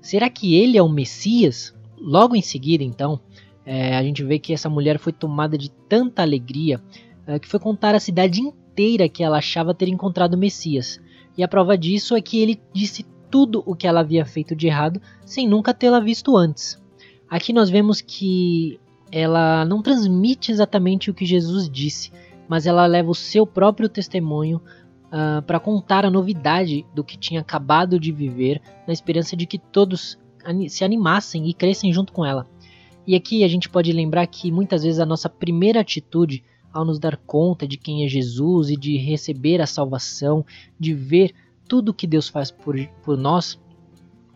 Será 0.01 0.29
que 0.29 0.55
ele 0.55 0.77
é 0.77 0.81
o 0.81 0.89
Messias? 0.89 1.75
Logo 1.99 2.35
em 2.35 2.41
seguida, 2.41 2.83
então, 2.83 3.19
é, 3.65 3.97
a 3.97 4.03
gente 4.03 4.23
vê 4.23 4.39
que 4.39 4.53
essa 4.53 4.69
mulher 4.69 4.99
foi 4.99 5.11
tomada 5.11 5.57
de 5.57 5.69
tanta 5.69 6.21
alegria 6.21 6.81
é, 7.25 7.37
que 7.39 7.47
foi 7.47 7.59
contar 7.59 7.93
à 7.93 7.99
cidade 7.99 8.39
inteira 8.39 9.09
que 9.09 9.23
ela 9.23 9.37
achava 9.37 9.73
ter 9.73 9.89
encontrado 9.89 10.35
o 10.35 10.37
Messias. 10.37 11.01
E 11.37 11.43
a 11.43 11.47
prova 11.47 11.77
disso 11.77 12.15
é 12.15 12.21
que 12.21 12.39
ele 12.39 12.61
disse 12.73 13.05
tudo 13.29 13.61
o 13.65 13.75
que 13.75 13.85
ela 13.85 13.99
havia 13.99 14.25
feito 14.25 14.55
de 14.55 14.67
errado 14.67 15.01
sem 15.25 15.47
nunca 15.47 15.73
tê-la 15.73 15.99
visto 15.99 16.37
antes. 16.37 16.81
Aqui 17.29 17.51
nós 17.51 17.69
vemos 17.69 17.99
que 17.99 18.79
ela 19.11 19.65
não 19.65 19.81
transmite 19.81 20.51
exatamente 20.51 21.09
o 21.09 21.13
que 21.13 21.25
Jesus 21.25 21.69
disse, 21.69 22.11
mas 22.47 22.65
ela 22.65 22.85
leva 22.85 23.09
o 23.09 23.15
seu 23.15 23.45
próprio 23.45 23.89
testemunho 23.89 24.61
uh, 25.07 25.41
para 25.43 25.59
contar 25.59 26.05
a 26.05 26.11
novidade 26.11 26.85
do 26.93 27.03
que 27.03 27.17
tinha 27.17 27.41
acabado 27.41 27.99
de 27.99 28.11
viver, 28.11 28.61
na 28.85 28.93
esperança 28.93 29.35
de 29.35 29.45
que 29.45 29.57
todos 29.57 30.17
se 30.69 30.83
animassem 30.85 31.49
e 31.49 31.53
crescem 31.53 31.91
junto 31.91 32.13
com 32.13 32.25
ela. 32.25 32.47
E 33.05 33.15
aqui 33.15 33.43
a 33.43 33.47
gente 33.47 33.69
pode 33.69 33.91
lembrar 33.91 34.25
que 34.27 34.51
muitas 34.51 34.83
vezes 34.83 34.99
a 34.99 35.05
nossa 35.05 35.29
primeira 35.29 35.81
atitude 35.81 36.43
ao 36.73 36.85
nos 36.85 36.99
dar 36.99 37.17
conta 37.17 37.67
de 37.67 37.77
quem 37.77 38.05
é 38.05 38.07
Jesus 38.07 38.69
e 38.69 38.77
de 38.77 38.97
receber 38.97 39.61
a 39.61 39.65
salvação, 39.65 40.45
de 40.79 40.93
ver 40.93 41.33
tudo 41.67 41.93
que 41.93 42.07
Deus 42.07 42.27
faz 42.27 42.51
por, 42.51 42.77
por 43.03 43.17
nós, 43.17 43.59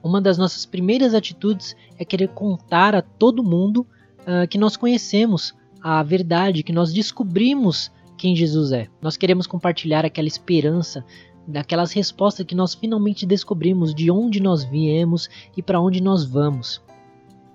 uma 0.03 0.19
das 0.19 0.37
nossas 0.37 0.65
primeiras 0.65 1.13
atitudes 1.13 1.75
é 1.97 2.03
querer 2.03 2.29
contar 2.29 2.95
a 2.95 3.01
todo 3.01 3.43
mundo 3.43 3.85
uh, 4.21 4.47
que 4.47 4.57
nós 4.57 4.77
conhecemos 4.77 5.53
a 5.81 6.01
verdade, 6.03 6.63
que 6.63 6.73
nós 6.73 6.93
descobrimos 6.93 7.91
quem 8.17 8.35
Jesus 8.35 8.71
é. 8.71 8.87
Nós 9.01 9.17
queremos 9.17 9.47
compartilhar 9.47 10.05
aquela 10.05 10.27
esperança, 10.27 11.03
daquelas 11.47 11.91
respostas 11.91 12.45
que 12.45 12.55
nós 12.55 12.75
finalmente 12.75 13.25
descobrimos 13.25 13.95
de 13.95 14.11
onde 14.11 14.39
nós 14.39 14.63
viemos 14.63 15.27
e 15.57 15.61
para 15.63 15.81
onde 15.81 16.01
nós 16.01 16.23
vamos. 16.23 16.81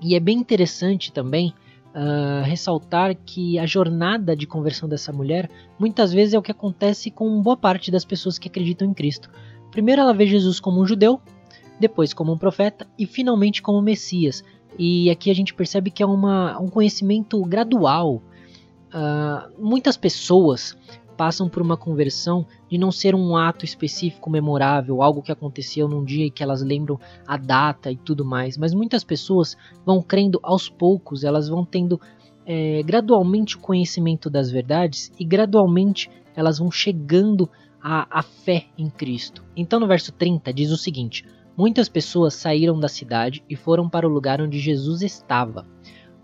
E 0.01 0.15
é 0.15 0.21
bem 0.21 0.39
interessante 0.39 1.13
também 1.13 1.55
uh, 1.95 2.45
ressaltar 2.45 3.15
que 3.15 3.59
a 3.59 3.67
jornada 3.67 4.37
de 4.37 4.47
conversão 4.47 4.89
dessa 4.89 5.13
mulher 5.13 5.49
muitas 5.79 6.13
vezes 6.13 6.35
é 6.35 6.39
o 6.39 6.43
que 6.43 6.51
acontece 6.51 7.11
com 7.11 7.41
boa 7.41 7.57
parte 7.57 7.91
das 7.91 8.05
pessoas 8.05 8.39
que 8.39 8.49
acreditam 8.49 8.89
em 8.89 8.95
Cristo. 8.95 9.31
Primeiro 9.71 10.03
ela 10.03 10.13
vê 10.13 10.27
Jesus 10.27 10.61
como 10.61 10.81
um 10.81 10.87
judeu, 10.87 11.21
depois 11.79 12.13
como 12.13 12.33
um 12.33 12.39
profeta 12.39 12.87
e 12.99 13.07
finalmente 13.07 13.63
como 13.63 13.81
Messias. 13.81 14.45
E 14.79 15.11
aqui 15.11 15.31
a 15.31 15.35
gente 15.35 15.55
percebe 15.55 15.91
que 15.91 16.03
é 16.03 16.07
uma, 16.07 16.59
um 16.61 16.69
conhecimento 16.69 17.43
gradual 17.45 18.23
Uh, 18.97 19.51
muitas 19.59 19.97
pessoas 19.97 20.77
passam 21.17 21.49
por 21.49 21.61
uma 21.61 21.77
conversão 21.77 22.47
de 22.69 22.79
não 22.79 22.93
ser 22.93 23.15
um 23.15 23.37
ato 23.37 23.65
específico 23.65 24.31
memorável, 24.31 25.03
algo 25.03 25.23
que 25.23 25.33
aconteceu 25.33 25.89
num 25.89 26.05
dia 26.05 26.27
e 26.27 26.31
que 26.31 26.43
elas 26.43 26.63
lembram 26.63 26.99
a 27.27 27.37
data 27.37 27.91
e 27.91 27.97
tudo 27.97 28.25
mais, 28.25 28.57
mas 28.57 28.75
muitas 28.75 29.03
pessoas 29.03 29.57
vão 29.85 30.03
crendo 30.03 30.39
aos 30.43 30.69
poucos, 30.69 31.25
elas 31.25 31.49
vão 31.49 31.65
tendo 31.65 32.01
é, 32.45 32.83
gradualmente 32.83 33.57
o 33.57 33.61
conhecimento 33.61 34.31
das 34.31 34.51
verdades 34.51 35.11
e 35.19 35.25
gradualmente 35.25 36.11
elas 36.35 36.59
vão 36.59 36.71
chegando 36.71 37.51
à, 37.83 38.19
à 38.19 38.23
fé 38.23 38.67
em 38.79 38.89
Cristo. 38.89 39.43
Então 39.57 39.81
no 39.81 39.87
verso 39.87 40.13
30 40.13 40.53
diz 40.53 40.71
o 40.71 40.77
seguinte: 40.77 41.25
Muitas 41.57 41.89
pessoas 41.89 42.35
saíram 42.35 42.79
da 42.79 42.89
cidade 42.89 43.43
e 43.49 43.57
foram 43.57 43.89
para 43.89 44.07
o 44.07 44.11
lugar 44.11 44.43
onde 44.43 44.59
Jesus 44.59 45.01
estava. 45.01 45.67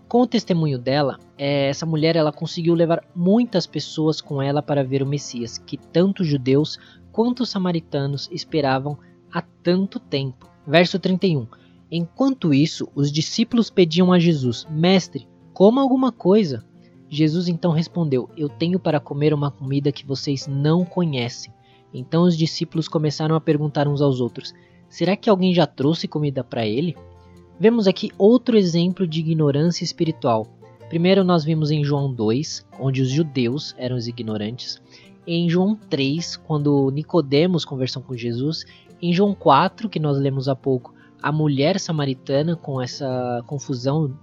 Com 0.07 0.21
o 0.21 0.27
testemunho 0.27 0.77
dela, 0.77 1.17
é, 1.35 1.69
essa 1.69 1.87
mulher 1.87 2.15
ela 2.15 2.31
conseguiu 2.31 2.75
levar 2.75 3.03
muitas 3.15 3.65
pessoas 3.65 4.21
com 4.21 4.39
ela 4.39 4.61
para 4.61 4.83
ver 4.83 5.01
o 5.01 5.07
Messias, 5.07 5.57
que 5.57 5.75
tanto 5.75 6.23
judeus 6.23 6.77
quanto 7.11 7.47
samaritanos 7.47 8.29
esperavam 8.31 8.95
há 9.33 9.41
tanto 9.41 9.99
tempo. 9.99 10.47
Verso 10.67 10.99
31. 10.99 11.47
Enquanto 11.89 12.53
isso, 12.53 12.87
os 12.93 13.11
discípulos 13.11 13.71
pediam 13.71 14.13
a 14.13 14.19
Jesus: 14.19 14.67
Mestre, 14.69 15.27
coma 15.51 15.81
alguma 15.81 16.11
coisa. 16.11 16.63
Jesus 17.09 17.47
então 17.47 17.71
respondeu: 17.71 18.29
Eu 18.37 18.49
tenho 18.49 18.79
para 18.79 18.99
comer 18.99 19.33
uma 19.33 19.49
comida 19.49 19.91
que 19.91 20.05
vocês 20.05 20.45
não 20.45 20.85
conhecem. 20.85 21.51
Então 21.91 22.23
os 22.23 22.37
discípulos 22.37 22.87
começaram 22.87 23.35
a 23.35 23.41
perguntar 23.41 23.87
uns 23.87 24.01
aos 24.01 24.19
outros: 24.19 24.53
Será 24.93 25.17
que 25.17 25.27
alguém 25.27 25.55
já 25.55 25.65
trouxe 25.65 26.07
comida 26.07 26.43
para 26.43 26.67
ele? 26.67 26.95
Vemos 27.59 27.87
aqui 27.87 28.11
outro 28.15 28.55
exemplo 28.55 29.07
de 29.07 29.21
ignorância 29.21 29.83
espiritual. 29.83 30.45
Primeiro 30.87 31.23
nós 31.23 31.43
vimos 31.43 31.71
em 31.71 31.83
João 31.83 32.13
2, 32.13 32.63
onde 32.79 33.01
os 33.01 33.09
judeus 33.09 33.73
eram 33.79 33.95
os 33.95 34.07
ignorantes. 34.07 34.79
Em 35.25 35.49
João 35.49 35.75
3, 35.75 36.37
quando 36.37 36.91
Nicodemos 36.91 37.65
conversou 37.65 38.03
com 38.03 38.15
Jesus. 38.15 38.65
Em 39.01 39.11
João 39.11 39.33
4, 39.33 39.89
que 39.89 39.99
nós 39.99 40.19
lemos 40.19 40.47
há 40.47 40.55
pouco, 40.55 40.93
a 41.23 41.31
mulher 41.31 41.79
samaritana 41.79 42.55
com 42.55 42.79
essa 42.79 43.43
confusão 43.47 44.15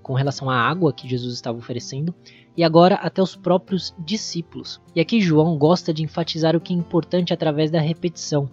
com 0.00 0.14
relação 0.14 0.48
à 0.48 0.54
água 0.56 0.92
que 0.92 1.08
Jesus 1.08 1.34
estava 1.34 1.58
oferecendo, 1.58 2.14
e 2.56 2.62
agora 2.62 2.94
até 2.94 3.20
os 3.20 3.34
próprios 3.34 3.92
discípulos. 3.98 4.80
E 4.94 5.00
aqui 5.00 5.20
João 5.20 5.58
gosta 5.58 5.92
de 5.92 6.04
enfatizar 6.04 6.54
o 6.54 6.60
que 6.60 6.72
é 6.72 6.76
importante 6.76 7.32
através 7.32 7.68
da 7.68 7.80
repetição 7.80 8.48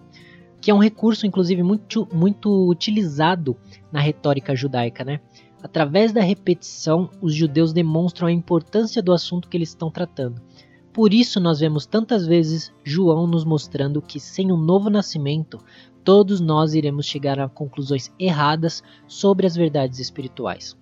que 0.62 0.70
é 0.70 0.74
um 0.74 0.78
recurso, 0.78 1.26
inclusive, 1.26 1.60
muito, 1.60 2.08
muito 2.14 2.70
utilizado 2.70 3.56
na 3.90 3.98
retórica 3.98 4.54
judaica, 4.54 5.04
né? 5.04 5.20
Através 5.60 6.12
da 6.12 6.20
repetição, 6.20 7.10
os 7.20 7.34
judeus 7.34 7.72
demonstram 7.72 8.28
a 8.28 8.32
importância 8.32 9.02
do 9.02 9.12
assunto 9.12 9.48
que 9.48 9.56
eles 9.56 9.70
estão 9.70 9.90
tratando. 9.90 10.40
Por 10.92 11.12
isso, 11.12 11.40
nós 11.40 11.58
vemos 11.58 11.84
tantas 11.84 12.24
vezes 12.28 12.72
João 12.84 13.26
nos 13.26 13.44
mostrando 13.44 14.00
que, 14.00 14.20
sem 14.20 14.52
um 14.52 14.56
novo 14.56 14.88
nascimento, 14.88 15.58
todos 16.04 16.40
nós 16.40 16.74
iremos 16.74 17.06
chegar 17.06 17.40
a 17.40 17.48
conclusões 17.48 18.12
erradas 18.16 18.84
sobre 19.08 19.48
as 19.48 19.56
verdades 19.56 19.98
espirituais. 19.98 20.76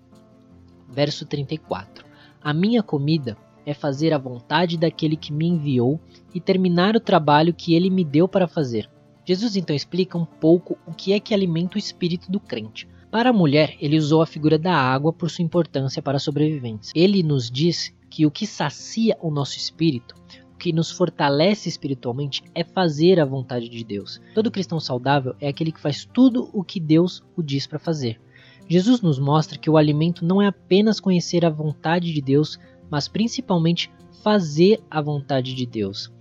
Verso 0.90 1.24
34: 1.24 2.04
A 2.42 2.52
minha 2.52 2.82
comida 2.82 3.34
é 3.64 3.72
fazer 3.72 4.12
a 4.12 4.18
vontade 4.18 4.76
daquele 4.76 5.16
que 5.16 5.32
me 5.32 5.46
enviou 5.46 5.98
e 6.34 6.40
terminar 6.40 6.96
o 6.96 7.00
trabalho 7.00 7.54
que 7.54 7.74
ele 7.74 7.88
me 7.88 8.04
deu 8.04 8.28
para 8.28 8.46
fazer. 8.46 8.90
Jesus 9.24 9.56
então 9.56 9.74
explica 9.74 10.16
um 10.16 10.24
pouco 10.24 10.78
o 10.86 10.92
que 10.92 11.12
é 11.12 11.20
que 11.20 11.34
alimenta 11.34 11.76
o 11.76 11.78
espírito 11.78 12.30
do 12.30 12.40
crente. 12.40 12.88
Para 13.10 13.30
a 13.30 13.32
mulher, 13.32 13.76
ele 13.80 13.98
usou 13.98 14.22
a 14.22 14.26
figura 14.26 14.58
da 14.58 14.74
água 14.74 15.12
por 15.12 15.30
sua 15.30 15.44
importância 15.44 16.00
para 16.00 16.16
a 16.16 16.20
sobrevivência. 16.20 16.92
Ele 16.94 17.22
nos 17.22 17.50
diz 17.50 17.94
que 18.08 18.24
o 18.24 18.30
que 18.30 18.46
sacia 18.46 19.16
o 19.20 19.30
nosso 19.30 19.56
espírito, 19.56 20.14
o 20.54 20.56
que 20.56 20.72
nos 20.72 20.90
fortalece 20.90 21.68
espiritualmente, 21.68 22.42
é 22.54 22.62
fazer 22.62 23.20
a 23.20 23.24
vontade 23.24 23.68
de 23.68 23.84
Deus. 23.84 24.20
Todo 24.34 24.50
cristão 24.50 24.78
saudável 24.78 25.34
é 25.40 25.48
aquele 25.48 25.72
que 25.72 25.80
faz 25.80 26.04
tudo 26.04 26.48
o 26.52 26.62
que 26.62 26.78
Deus 26.78 27.22
o 27.36 27.42
diz 27.42 27.66
para 27.66 27.78
fazer. 27.78 28.20
Jesus 28.68 29.00
nos 29.00 29.18
mostra 29.18 29.58
que 29.58 29.68
o 29.68 29.76
alimento 29.76 30.24
não 30.24 30.40
é 30.40 30.46
apenas 30.46 31.00
conhecer 31.00 31.44
a 31.44 31.50
vontade 31.50 32.12
de 32.12 32.20
Deus 32.20 32.58
mas 32.90 33.06
principalmente 33.06 33.90
fazer 34.22 34.82
a 34.90 35.00
vontade 35.00 35.54
de 35.54 35.64
Deus. 35.64 36.12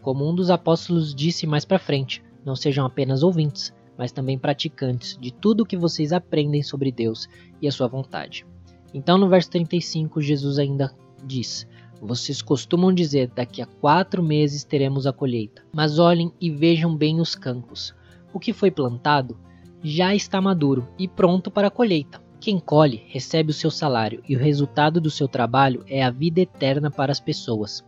Como 0.00 0.28
um 0.28 0.34
dos 0.34 0.50
apóstolos 0.50 1.14
disse 1.14 1.46
mais 1.46 1.64
para 1.64 1.78
frente, 1.78 2.22
não 2.44 2.54
sejam 2.56 2.84
apenas 2.84 3.22
ouvintes, 3.22 3.72
mas 3.96 4.12
também 4.12 4.38
praticantes 4.38 5.16
de 5.20 5.32
tudo 5.32 5.62
o 5.62 5.66
que 5.66 5.76
vocês 5.76 6.12
aprendem 6.12 6.62
sobre 6.62 6.90
Deus 6.90 7.28
e 7.60 7.68
a 7.68 7.72
sua 7.72 7.86
vontade. 7.86 8.44
Então, 8.92 9.18
no 9.18 9.28
verso 9.28 9.50
35, 9.50 10.20
Jesus 10.20 10.58
ainda 10.58 10.94
diz: 11.24 11.66
Vocês 12.00 12.42
costumam 12.42 12.92
dizer, 12.92 13.30
daqui 13.34 13.62
a 13.62 13.66
quatro 13.66 14.22
meses 14.22 14.64
teremos 14.64 15.06
a 15.06 15.12
colheita, 15.12 15.62
mas 15.72 15.98
olhem 15.98 16.32
e 16.40 16.50
vejam 16.50 16.96
bem 16.96 17.20
os 17.20 17.34
campos. 17.34 17.94
O 18.32 18.38
que 18.38 18.52
foi 18.52 18.70
plantado 18.70 19.36
já 19.82 20.14
está 20.14 20.40
maduro 20.40 20.88
e 20.98 21.06
pronto 21.06 21.50
para 21.50 21.68
a 21.68 21.70
colheita. 21.70 22.22
Quem 22.40 22.58
colhe 22.58 23.02
recebe 23.06 23.50
o 23.50 23.54
seu 23.54 23.70
salário 23.70 24.22
e 24.28 24.36
o 24.36 24.38
resultado 24.38 25.00
do 25.00 25.10
seu 25.10 25.26
trabalho 25.26 25.84
é 25.88 26.02
a 26.02 26.10
vida 26.10 26.40
eterna 26.40 26.90
para 26.90 27.10
as 27.10 27.20
pessoas. 27.20 27.82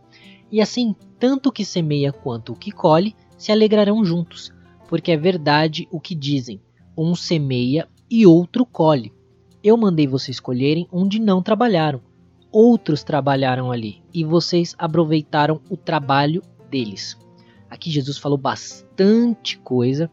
E 0.51 0.61
assim, 0.61 0.95
tanto 1.19 1.49
o 1.49 1.51
que 1.51 1.65
semeia 1.65 2.11
quanto 2.11 2.53
o 2.53 2.55
que 2.55 2.71
colhe 2.71 3.15
se 3.37 3.51
alegrarão 3.51 4.03
juntos, 4.03 4.51
porque 4.87 5.11
é 5.11 5.17
verdade 5.17 5.87
o 5.91 5.99
que 5.99 6.15
dizem: 6.15 6.61
um 6.97 7.15
semeia 7.15 7.87
e 8.09 8.25
outro 8.25 8.65
colhe. 8.65 9.13
Eu 9.63 9.77
mandei 9.77 10.07
vocês 10.07 10.39
colherem 10.39 10.87
onde 10.91 11.19
não 11.19 11.41
trabalharam. 11.41 12.01
Outros 12.51 13.03
trabalharam 13.03 13.71
ali 13.71 14.01
e 14.13 14.23
vocês 14.23 14.73
aproveitaram 14.77 15.61
o 15.69 15.75
trabalho 15.75 16.41
deles. 16.69 17.17
Aqui 17.69 17.91
Jesus 17.91 18.17
falou 18.17 18.37
bastante 18.37 19.57
coisa 19.59 20.09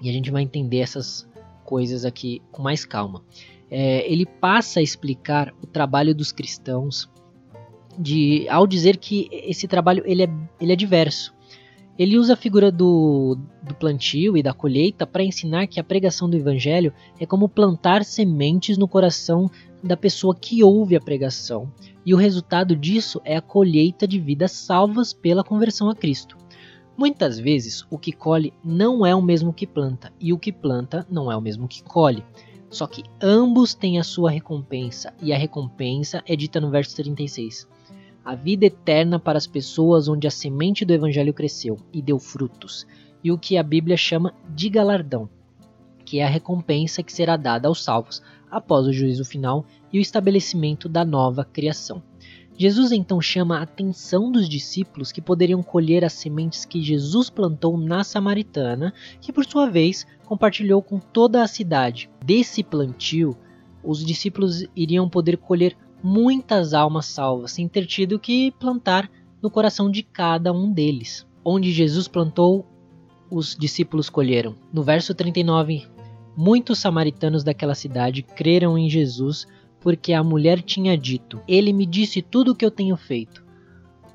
e 0.00 0.08
a 0.08 0.12
gente 0.12 0.30
vai 0.30 0.42
entender 0.42 0.78
essas 0.78 1.28
coisas 1.64 2.04
aqui 2.04 2.40
com 2.52 2.62
mais 2.62 2.84
calma 2.84 3.22
é, 3.70 4.10
ele 4.10 4.26
passa 4.26 4.80
a 4.80 4.82
explicar 4.82 5.52
o 5.62 5.66
trabalho 5.66 6.14
dos 6.14 6.32
cristãos 6.32 7.10
de, 7.98 8.46
ao 8.48 8.66
dizer 8.66 8.96
que 8.96 9.28
esse 9.32 9.66
trabalho 9.66 10.02
ele 10.06 10.24
é, 10.24 10.28
ele 10.60 10.72
é 10.72 10.76
diverso. 10.76 11.34
Ele 11.98 12.18
usa 12.18 12.34
a 12.34 12.36
figura 12.36 12.70
do, 12.70 13.38
do 13.62 13.74
plantio 13.74 14.36
e 14.36 14.42
da 14.42 14.52
colheita 14.52 15.06
para 15.06 15.24
ensinar 15.24 15.66
que 15.66 15.80
a 15.80 15.84
pregação 15.84 16.28
do 16.28 16.36
evangelho 16.36 16.92
é 17.18 17.24
como 17.24 17.48
plantar 17.48 18.04
sementes 18.04 18.76
no 18.76 18.86
coração 18.86 19.50
da 19.82 19.96
pessoa 19.96 20.34
que 20.34 20.62
ouve 20.62 20.94
a 20.94 21.00
pregação, 21.00 21.72
e 22.04 22.12
o 22.12 22.16
resultado 22.16 22.76
disso 22.76 23.20
é 23.24 23.36
a 23.36 23.40
colheita 23.40 24.06
de 24.06 24.18
vidas 24.18 24.52
salvas 24.52 25.12
pela 25.12 25.44
conversão 25.44 25.88
a 25.88 25.94
Cristo. 25.94 26.36
Muitas 26.96 27.38
vezes, 27.38 27.84
o 27.90 27.98
que 27.98 28.12
colhe 28.12 28.52
não 28.64 29.04
é 29.04 29.14
o 29.14 29.22
mesmo 29.22 29.52
que 29.52 29.66
planta, 29.66 30.12
e 30.20 30.32
o 30.32 30.38
que 30.38 30.52
planta 30.52 31.06
não 31.10 31.30
é 31.30 31.36
o 31.36 31.40
mesmo 31.40 31.68
que 31.68 31.82
colhe. 31.82 32.24
Só 32.70 32.86
que 32.86 33.04
ambos 33.22 33.74
têm 33.74 33.98
a 33.98 34.04
sua 34.04 34.30
recompensa, 34.30 35.14
e 35.22 35.32
a 35.32 35.38
recompensa 35.38 36.22
é 36.26 36.34
dita 36.34 36.60
no 36.60 36.70
verso 36.70 36.96
36. 36.96 37.68
A 38.26 38.34
vida 38.34 38.66
eterna 38.66 39.20
para 39.20 39.38
as 39.38 39.46
pessoas 39.46 40.08
onde 40.08 40.26
a 40.26 40.32
semente 40.32 40.84
do 40.84 40.92
evangelho 40.92 41.32
cresceu 41.32 41.76
e 41.92 42.02
deu 42.02 42.18
frutos, 42.18 42.84
e 43.22 43.30
o 43.30 43.38
que 43.38 43.56
a 43.56 43.62
Bíblia 43.62 43.96
chama 43.96 44.34
de 44.52 44.68
galardão, 44.68 45.28
que 46.04 46.18
é 46.18 46.24
a 46.24 46.28
recompensa 46.28 47.04
que 47.04 47.12
será 47.12 47.36
dada 47.36 47.68
aos 47.68 47.84
salvos 47.84 48.20
após 48.50 48.84
o 48.84 48.92
juízo 48.92 49.24
final 49.24 49.64
e 49.92 50.00
o 50.00 50.02
estabelecimento 50.02 50.88
da 50.88 51.04
nova 51.04 51.44
criação. 51.44 52.02
Jesus 52.58 52.90
então 52.90 53.20
chama 53.20 53.58
a 53.58 53.62
atenção 53.62 54.32
dos 54.32 54.48
discípulos 54.48 55.12
que 55.12 55.22
poderiam 55.22 55.62
colher 55.62 56.04
as 56.04 56.14
sementes 56.14 56.64
que 56.64 56.82
Jesus 56.82 57.30
plantou 57.30 57.78
na 57.78 58.02
Samaritana, 58.02 58.92
que 59.20 59.32
por 59.32 59.44
sua 59.44 59.70
vez 59.70 60.04
compartilhou 60.24 60.82
com 60.82 60.98
toda 60.98 61.44
a 61.44 61.46
cidade. 61.46 62.10
Desse 62.24 62.64
plantio, 62.64 63.36
os 63.84 64.04
discípulos 64.04 64.66
iriam 64.74 65.08
poder 65.08 65.36
colher 65.36 65.76
muitas 66.06 66.72
almas 66.72 67.06
salvas, 67.06 67.50
sem 67.50 67.66
ter 67.66 67.84
tido 67.84 68.16
que 68.16 68.52
plantar 68.60 69.10
no 69.42 69.50
coração 69.50 69.90
de 69.90 70.04
cada 70.04 70.52
um 70.52 70.72
deles. 70.72 71.26
Onde 71.44 71.72
Jesus 71.72 72.06
plantou, 72.06 72.64
os 73.28 73.56
discípulos 73.56 74.08
colheram. 74.08 74.54
No 74.72 74.84
verso 74.84 75.12
39, 75.12 75.84
muitos 76.36 76.78
samaritanos 76.78 77.42
daquela 77.42 77.74
cidade 77.74 78.22
creram 78.22 78.78
em 78.78 78.88
Jesus 78.88 79.48
porque 79.80 80.12
a 80.12 80.22
mulher 80.22 80.62
tinha 80.62 80.96
dito: 80.96 81.40
Ele 81.48 81.72
me 81.72 81.84
disse 81.84 82.22
tudo 82.22 82.52
o 82.52 82.54
que 82.54 82.64
eu 82.64 82.70
tenho 82.70 82.96
feito. 82.96 83.44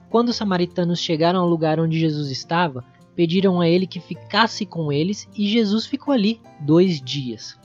Quando 0.09 0.29
os 0.29 0.37
samaritanos 0.37 0.97
chegaram 0.97 1.41
ao 1.41 1.49
lugar 1.49 1.77
onde 1.77 1.99
Jesus 1.99 2.31
estava, 2.31 2.85
pediram 3.17 3.59
a 3.59 3.67
ele 3.67 3.85
que 3.85 3.99
ficasse 3.99 4.65
com 4.65 4.93
eles 4.93 5.27
e 5.35 5.45
Jesus 5.45 5.85
ficou 5.85 6.13
ali 6.13 6.39
dois 6.61 7.01
dias. 7.01 7.59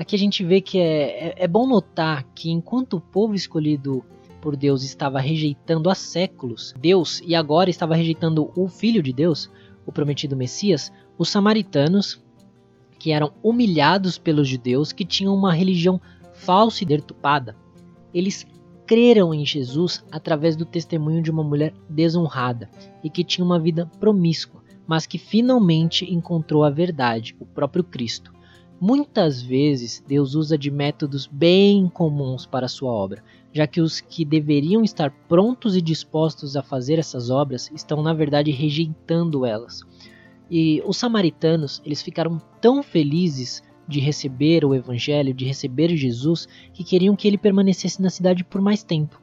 Aqui 0.00 0.16
a 0.16 0.18
gente 0.18 0.42
vê 0.42 0.62
que 0.62 0.78
é, 0.78 1.28
é, 1.28 1.34
é 1.36 1.46
bom 1.46 1.66
notar 1.66 2.24
que 2.34 2.50
enquanto 2.50 2.96
o 2.96 3.00
povo 3.02 3.34
escolhido 3.34 4.02
por 4.40 4.56
Deus 4.56 4.82
estava 4.82 5.20
rejeitando 5.20 5.90
há 5.90 5.94
séculos 5.94 6.74
Deus 6.80 7.20
e 7.22 7.34
agora 7.34 7.68
estava 7.68 7.94
rejeitando 7.94 8.50
o 8.56 8.66
Filho 8.66 9.02
de 9.02 9.12
Deus, 9.12 9.50
o 9.84 9.92
prometido 9.92 10.34
Messias, 10.34 10.90
os 11.18 11.28
samaritanos, 11.28 12.18
que 12.98 13.12
eram 13.12 13.34
humilhados 13.42 14.16
pelos 14.16 14.48
judeus, 14.48 14.90
que 14.90 15.04
tinham 15.04 15.34
uma 15.34 15.52
religião 15.52 16.00
falsa 16.32 16.82
e 16.82 16.86
deturpada, 16.86 17.54
eles 18.14 18.46
creram 18.86 19.34
em 19.34 19.44
Jesus 19.44 20.02
através 20.10 20.56
do 20.56 20.64
testemunho 20.64 21.22
de 21.22 21.30
uma 21.30 21.44
mulher 21.44 21.74
desonrada 21.90 22.70
e 23.04 23.10
que 23.10 23.22
tinha 23.22 23.44
uma 23.44 23.60
vida 23.60 23.84
promíscua, 24.00 24.62
mas 24.86 25.04
que 25.04 25.18
finalmente 25.18 26.10
encontrou 26.10 26.64
a 26.64 26.70
verdade, 26.70 27.36
o 27.38 27.44
próprio 27.44 27.84
Cristo. 27.84 28.39
Muitas 28.80 29.42
vezes 29.42 30.02
Deus 30.08 30.34
usa 30.34 30.56
de 30.56 30.70
métodos 30.70 31.26
bem 31.26 31.86
comuns 31.86 32.46
para 32.46 32.66
sua 32.66 32.90
obra, 32.90 33.22
já 33.52 33.66
que 33.66 33.78
os 33.78 34.00
que 34.00 34.24
deveriam 34.24 34.82
estar 34.82 35.10
prontos 35.28 35.76
e 35.76 35.82
dispostos 35.82 36.56
a 36.56 36.62
fazer 36.62 36.98
essas 36.98 37.28
obras 37.28 37.70
estão 37.74 38.02
na 38.02 38.14
verdade 38.14 38.50
rejeitando 38.50 39.44
elas. 39.44 39.82
E 40.50 40.82
os 40.86 40.96
samaritanos, 40.96 41.82
eles 41.84 42.00
ficaram 42.00 42.40
tão 42.58 42.82
felizes 42.82 43.62
de 43.86 44.00
receber 44.00 44.64
o 44.64 44.74
Evangelho, 44.74 45.34
de 45.34 45.44
receber 45.44 45.94
Jesus, 45.94 46.48
que 46.72 46.82
queriam 46.82 47.14
que 47.14 47.28
ele 47.28 47.36
permanecesse 47.36 48.00
na 48.00 48.08
cidade 48.08 48.42
por 48.44 48.62
mais 48.62 48.82
tempo. 48.82 49.20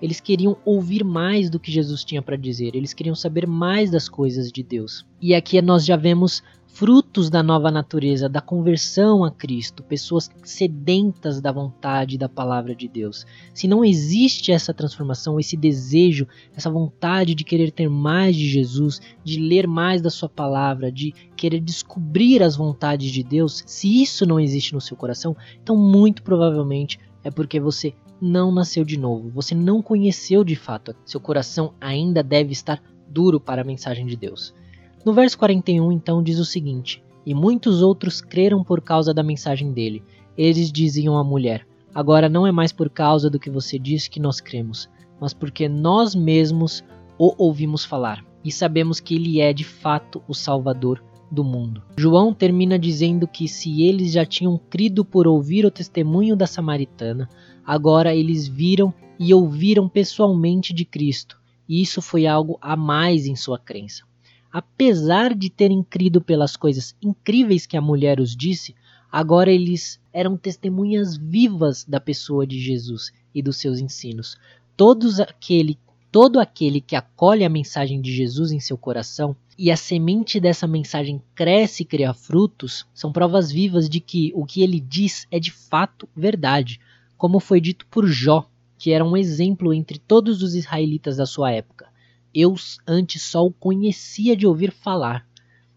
Eles 0.00 0.20
queriam 0.20 0.56
ouvir 0.64 1.04
mais 1.04 1.50
do 1.50 1.58
que 1.58 1.72
Jesus 1.72 2.04
tinha 2.04 2.22
para 2.22 2.36
dizer, 2.36 2.76
eles 2.76 2.94
queriam 2.94 3.14
saber 3.14 3.46
mais 3.46 3.90
das 3.90 4.08
coisas 4.08 4.52
de 4.52 4.62
Deus. 4.62 5.04
E 5.20 5.34
aqui 5.34 5.60
nós 5.60 5.84
já 5.84 5.96
vemos 5.96 6.42
frutos 6.80 7.28
da 7.28 7.42
nova 7.42 7.70
natureza, 7.70 8.26
da 8.26 8.40
conversão 8.40 9.22
a 9.22 9.30
Cristo, 9.30 9.82
pessoas 9.82 10.30
sedentas 10.42 11.38
da 11.38 11.52
vontade 11.52 12.16
da 12.16 12.26
palavra 12.26 12.74
de 12.74 12.88
Deus. 12.88 13.26
Se 13.52 13.68
não 13.68 13.84
existe 13.84 14.50
essa 14.50 14.72
transformação, 14.72 15.38
esse 15.38 15.58
desejo, 15.58 16.26
essa 16.56 16.70
vontade 16.70 17.34
de 17.34 17.44
querer 17.44 17.70
ter 17.70 17.90
mais 17.90 18.34
de 18.34 18.48
Jesus, 18.48 18.98
de 19.22 19.38
ler 19.38 19.66
mais 19.66 20.00
da 20.00 20.08
Sua 20.08 20.26
palavra, 20.26 20.90
de 20.90 21.12
querer 21.36 21.60
descobrir 21.60 22.42
as 22.42 22.56
vontades 22.56 23.10
de 23.10 23.22
Deus, 23.22 23.62
se 23.66 24.00
isso 24.00 24.24
não 24.24 24.40
existe 24.40 24.72
no 24.72 24.80
seu 24.80 24.96
coração, 24.96 25.36
então 25.62 25.76
muito 25.76 26.22
provavelmente 26.22 26.98
é 27.22 27.30
porque 27.30 27.60
você 27.60 27.92
não 28.18 28.50
nasceu 28.50 28.86
de 28.86 28.98
novo, 28.98 29.28
você 29.28 29.54
não 29.54 29.82
conheceu 29.82 30.42
de 30.42 30.56
fato, 30.56 30.96
seu 31.04 31.20
coração 31.20 31.74
ainda 31.78 32.22
deve 32.22 32.52
estar 32.52 32.82
duro 33.06 33.38
para 33.38 33.60
a 33.60 33.66
mensagem 33.66 34.06
de 34.06 34.16
Deus. 34.16 34.54
No 35.02 35.14
verso 35.14 35.38
41, 35.38 35.90
então, 35.92 36.22
diz 36.22 36.38
o 36.38 36.44
seguinte: 36.44 37.02
E 37.24 37.34
muitos 37.34 37.80
outros 37.80 38.20
creram 38.20 38.62
por 38.62 38.82
causa 38.82 39.14
da 39.14 39.22
mensagem 39.22 39.72
dele. 39.72 40.02
Eles 40.36 40.70
diziam 40.70 41.16
à 41.16 41.24
mulher: 41.24 41.66
Agora 41.94 42.28
não 42.28 42.46
é 42.46 42.52
mais 42.52 42.70
por 42.70 42.90
causa 42.90 43.30
do 43.30 43.38
que 43.38 43.48
você 43.48 43.78
diz 43.78 44.06
que 44.08 44.20
nós 44.20 44.40
cremos, 44.42 44.90
mas 45.18 45.32
porque 45.32 45.68
nós 45.70 46.14
mesmos 46.14 46.84
o 47.18 47.34
ouvimos 47.38 47.82
falar 47.82 48.22
e 48.44 48.52
sabemos 48.52 49.00
que 49.00 49.14
ele 49.14 49.40
é 49.40 49.54
de 49.54 49.64
fato 49.64 50.22
o 50.28 50.34
Salvador 50.34 51.02
do 51.30 51.42
mundo. 51.42 51.82
João 51.96 52.34
termina 52.34 52.78
dizendo 52.78 53.26
que 53.26 53.48
se 53.48 53.82
eles 53.82 54.12
já 54.12 54.26
tinham 54.26 54.58
crido 54.68 55.02
por 55.02 55.26
ouvir 55.26 55.64
o 55.64 55.70
testemunho 55.70 56.36
da 56.36 56.46
samaritana, 56.46 57.28
agora 57.64 58.14
eles 58.14 58.46
viram 58.46 58.92
e 59.18 59.32
ouviram 59.32 59.88
pessoalmente 59.88 60.74
de 60.74 60.84
Cristo, 60.84 61.40
e 61.68 61.80
isso 61.80 62.02
foi 62.02 62.26
algo 62.26 62.58
a 62.60 62.76
mais 62.76 63.26
em 63.26 63.36
sua 63.36 63.58
crença 63.58 64.09
apesar 64.52 65.34
de 65.34 65.48
terem 65.48 65.82
crido 65.82 66.20
pelas 66.20 66.56
coisas 66.56 66.94
incríveis 67.02 67.66
que 67.66 67.76
a 67.76 67.80
mulher 67.80 68.20
os 68.20 68.36
disse, 68.36 68.74
agora 69.10 69.50
eles 69.50 70.00
eram 70.12 70.36
testemunhas 70.36 71.16
vivas 71.16 71.84
da 71.84 72.00
pessoa 72.00 72.46
de 72.46 72.58
Jesus 72.58 73.12
e 73.34 73.42
dos 73.42 73.56
seus 73.56 73.78
ensinos. 73.78 74.36
Todos 74.76 75.20
aquele, 75.20 75.78
todo 76.10 76.40
aquele 76.40 76.80
que 76.80 76.96
acolhe 76.96 77.44
a 77.44 77.48
mensagem 77.48 78.00
de 78.00 78.12
Jesus 78.12 78.50
em 78.50 78.60
seu 78.60 78.76
coração 78.76 79.36
e 79.56 79.70
a 79.70 79.76
semente 79.76 80.40
dessa 80.40 80.66
mensagem 80.66 81.22
cresce 81.34 81.82
e 81.82 81.86
cria 81.86 82.14
frutos, 82.14 82.86
são 82.94 83.12
provas 83.12 83.52
vivas 83.52 83.88
de 83.88 84.00
que 84.00 84.32
o 84.34 84.44
que 84.44 84.62
ele 84.62 84.80
diz 84.80 85.26
é 85.30 85.38
de 85.38 85.50
fato 85.50 86.08
verdade, 86.16 86.80
como 87.16 87.38
foi 87.38 87.60
dito 87.60 87.86
por 87.86 88.06
Jó, 88.06 88.48
que 88.78 88.90
era 88.90 89.04
um 89.04 89.14
exemplo 89.14 89.74
entre 89.74 89.98
todos 89.98 90.42
os 90.42 90.54
israelitas 90.54 91.18
da 91.18 91.26
sua 91.26 91.52
época. 91.52 91.89
Eu 92.34 92.54
antes 92.86 93.22
só 93.22 93.44
o 93.44 93.52
conhecia 93.52 94.36
de 94.36 94.46
ouvir 94.46 94.72
falar, 94.72 95.26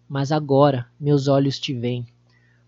mas 0.08 0.32
agora 0.32 0.88
meus 1.00 1.28
olhos 1.28 1.60
te 1.60 1.74
veem. 1.74 2.06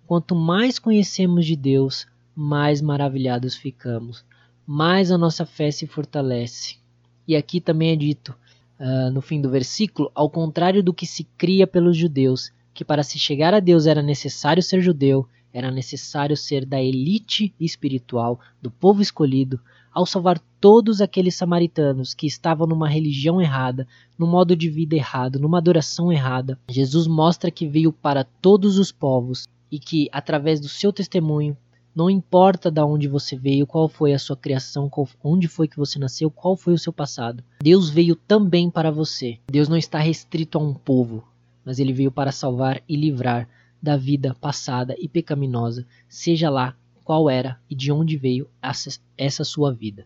Quanto 0.07 0.35
mais 0.35 0.79
conhecemos 0.79 1.45
de 1.45 1.55
Deus, 1.55 2.07
mais 2.35 2.81
maravilhados 2.81 3.55
ficamos, 3.55 4.25
mais 4.65 5.11
a 5.11 5.17
nossa 5.17 5.45
fé 5.45 5.69
se 5.71 5.85
fortalece. 5.85 6.77
E 7.27 7.35
aqui 7.35 7.61
também 7.61 7.91
é 7.91 7.95
dito, 7.95 8.35
uh, 8.79 9.11
no 9.11 9.21
fim 9.21 9.39
do 9.39 9.49
versículo, 9.49 10.11
ao 10.13 10.29
contrário 10.29 10.83
do 10.83 10.93
que 10.93 11.05
se 11.05 11.23
cria 11.37 11.67
pelos 11.67 11.95
judeus, 11.95 12.51
que 12.73 12.83
para 12.83 13.03
se 13.03 13.17
chegar 13.17 13.53
a 13.53 13.59
Deus 13.59 13.85
era 13.85 14.01
necessário 14.01 14.61
ser 14.61 14.81
judeu, 14.81 15.27
era 15.53 15.71
necessário 15.71 16.35
ser 16.35 16.65
da 16.65 16.81
elite 16.81 17.53
espiritual, 17.59 18.39
do 18.61 18.69
povo 18.69 19.01
escolhido, 19.01 19.59
ao 19.93 20.05
salvar 20.05 20.41
todos 20.65 20.99
aqueles 20.99 21.35
samaritanos 21.35 22.15
que 22.15 22.25
estavam 22.25 22.65
numa 22.65 22.89
religião 22.89 23.39
errada, 23.39 23.87
num 24.17 24.25
modo 24.25 24.55
de 24.55 24.67
vida 24.67 24.95
errado, 24.95 25.37
numa 25.37 25.59
adoração 25.59 26.11
errada. 26.11 26.59
Jesus 26.67 27.05
mostra 27.05 27.51
que 27.51 27.67
veio 27.67 27.93
para 27.93 28.23
todos 28.23 28.79
os 28.79 28.91
povos 28.91 29.47
e 29.71 29.77
que, 29.77 30.09
através 30.11 30.59
do 30.59 30.67
seu 30.67 30.91
testemunho, 30.91 31.55
não 31.93 32.09
importa 32.09 32.71
de 32.71 32.81
onde 32.81 33.07
você 33.07 33.35
veio, 33.35 33.67
qual 33.67 33.87
foi 33.87 34.11
a 34.11 34.17
sua 34.17 34.35
criação, 34.35 34.89
qual, 34.89 35.07
onde 35.23 35.47
foi 35.47 35.67
que 35.67 35.77
você 35.77 35.99
nasceu, 35.99 36.31
qual 36.31 36.57
foi 36.57 36.73
o 36.73 36.79
seu 36.79 36.91
passado. 36.91 37.43
Deus 37.61 37.87
veio 37.87 38.15
também 38.15 38.67
para 38.71 38.89
você. 38.89 39.37
Deus 39.45 39.69
não 39.69 39.77
está 39.77 39.99
restrito 39.99 40.57
a 40.57 40.61
um 40.61 40.73
povo, 40.73 41.23
mas 41.63 41.77
ele 41.77 41.93
veio 41.93 42.09
para 42.09 42.31
salvar 42.31 42.81
e 42.89 42.95
livrar 42.95 43.47
da 43.79 43.95
vida 43.95 44.35
passada 44.41 44.95
e 44.97 45.07
pecaminosa, 45.07 45.85
seja 46.09 46.49
lá 46.49 46.75
qual 47.05 47.29
era 47.29 47.59
e 47.69 47.75
de 47.75 47.91
onde 47.91 48.17
veio 48.17 48.49
essa, 48.59 48.89
sua 49.45 49.71
vida. 49.71 50.03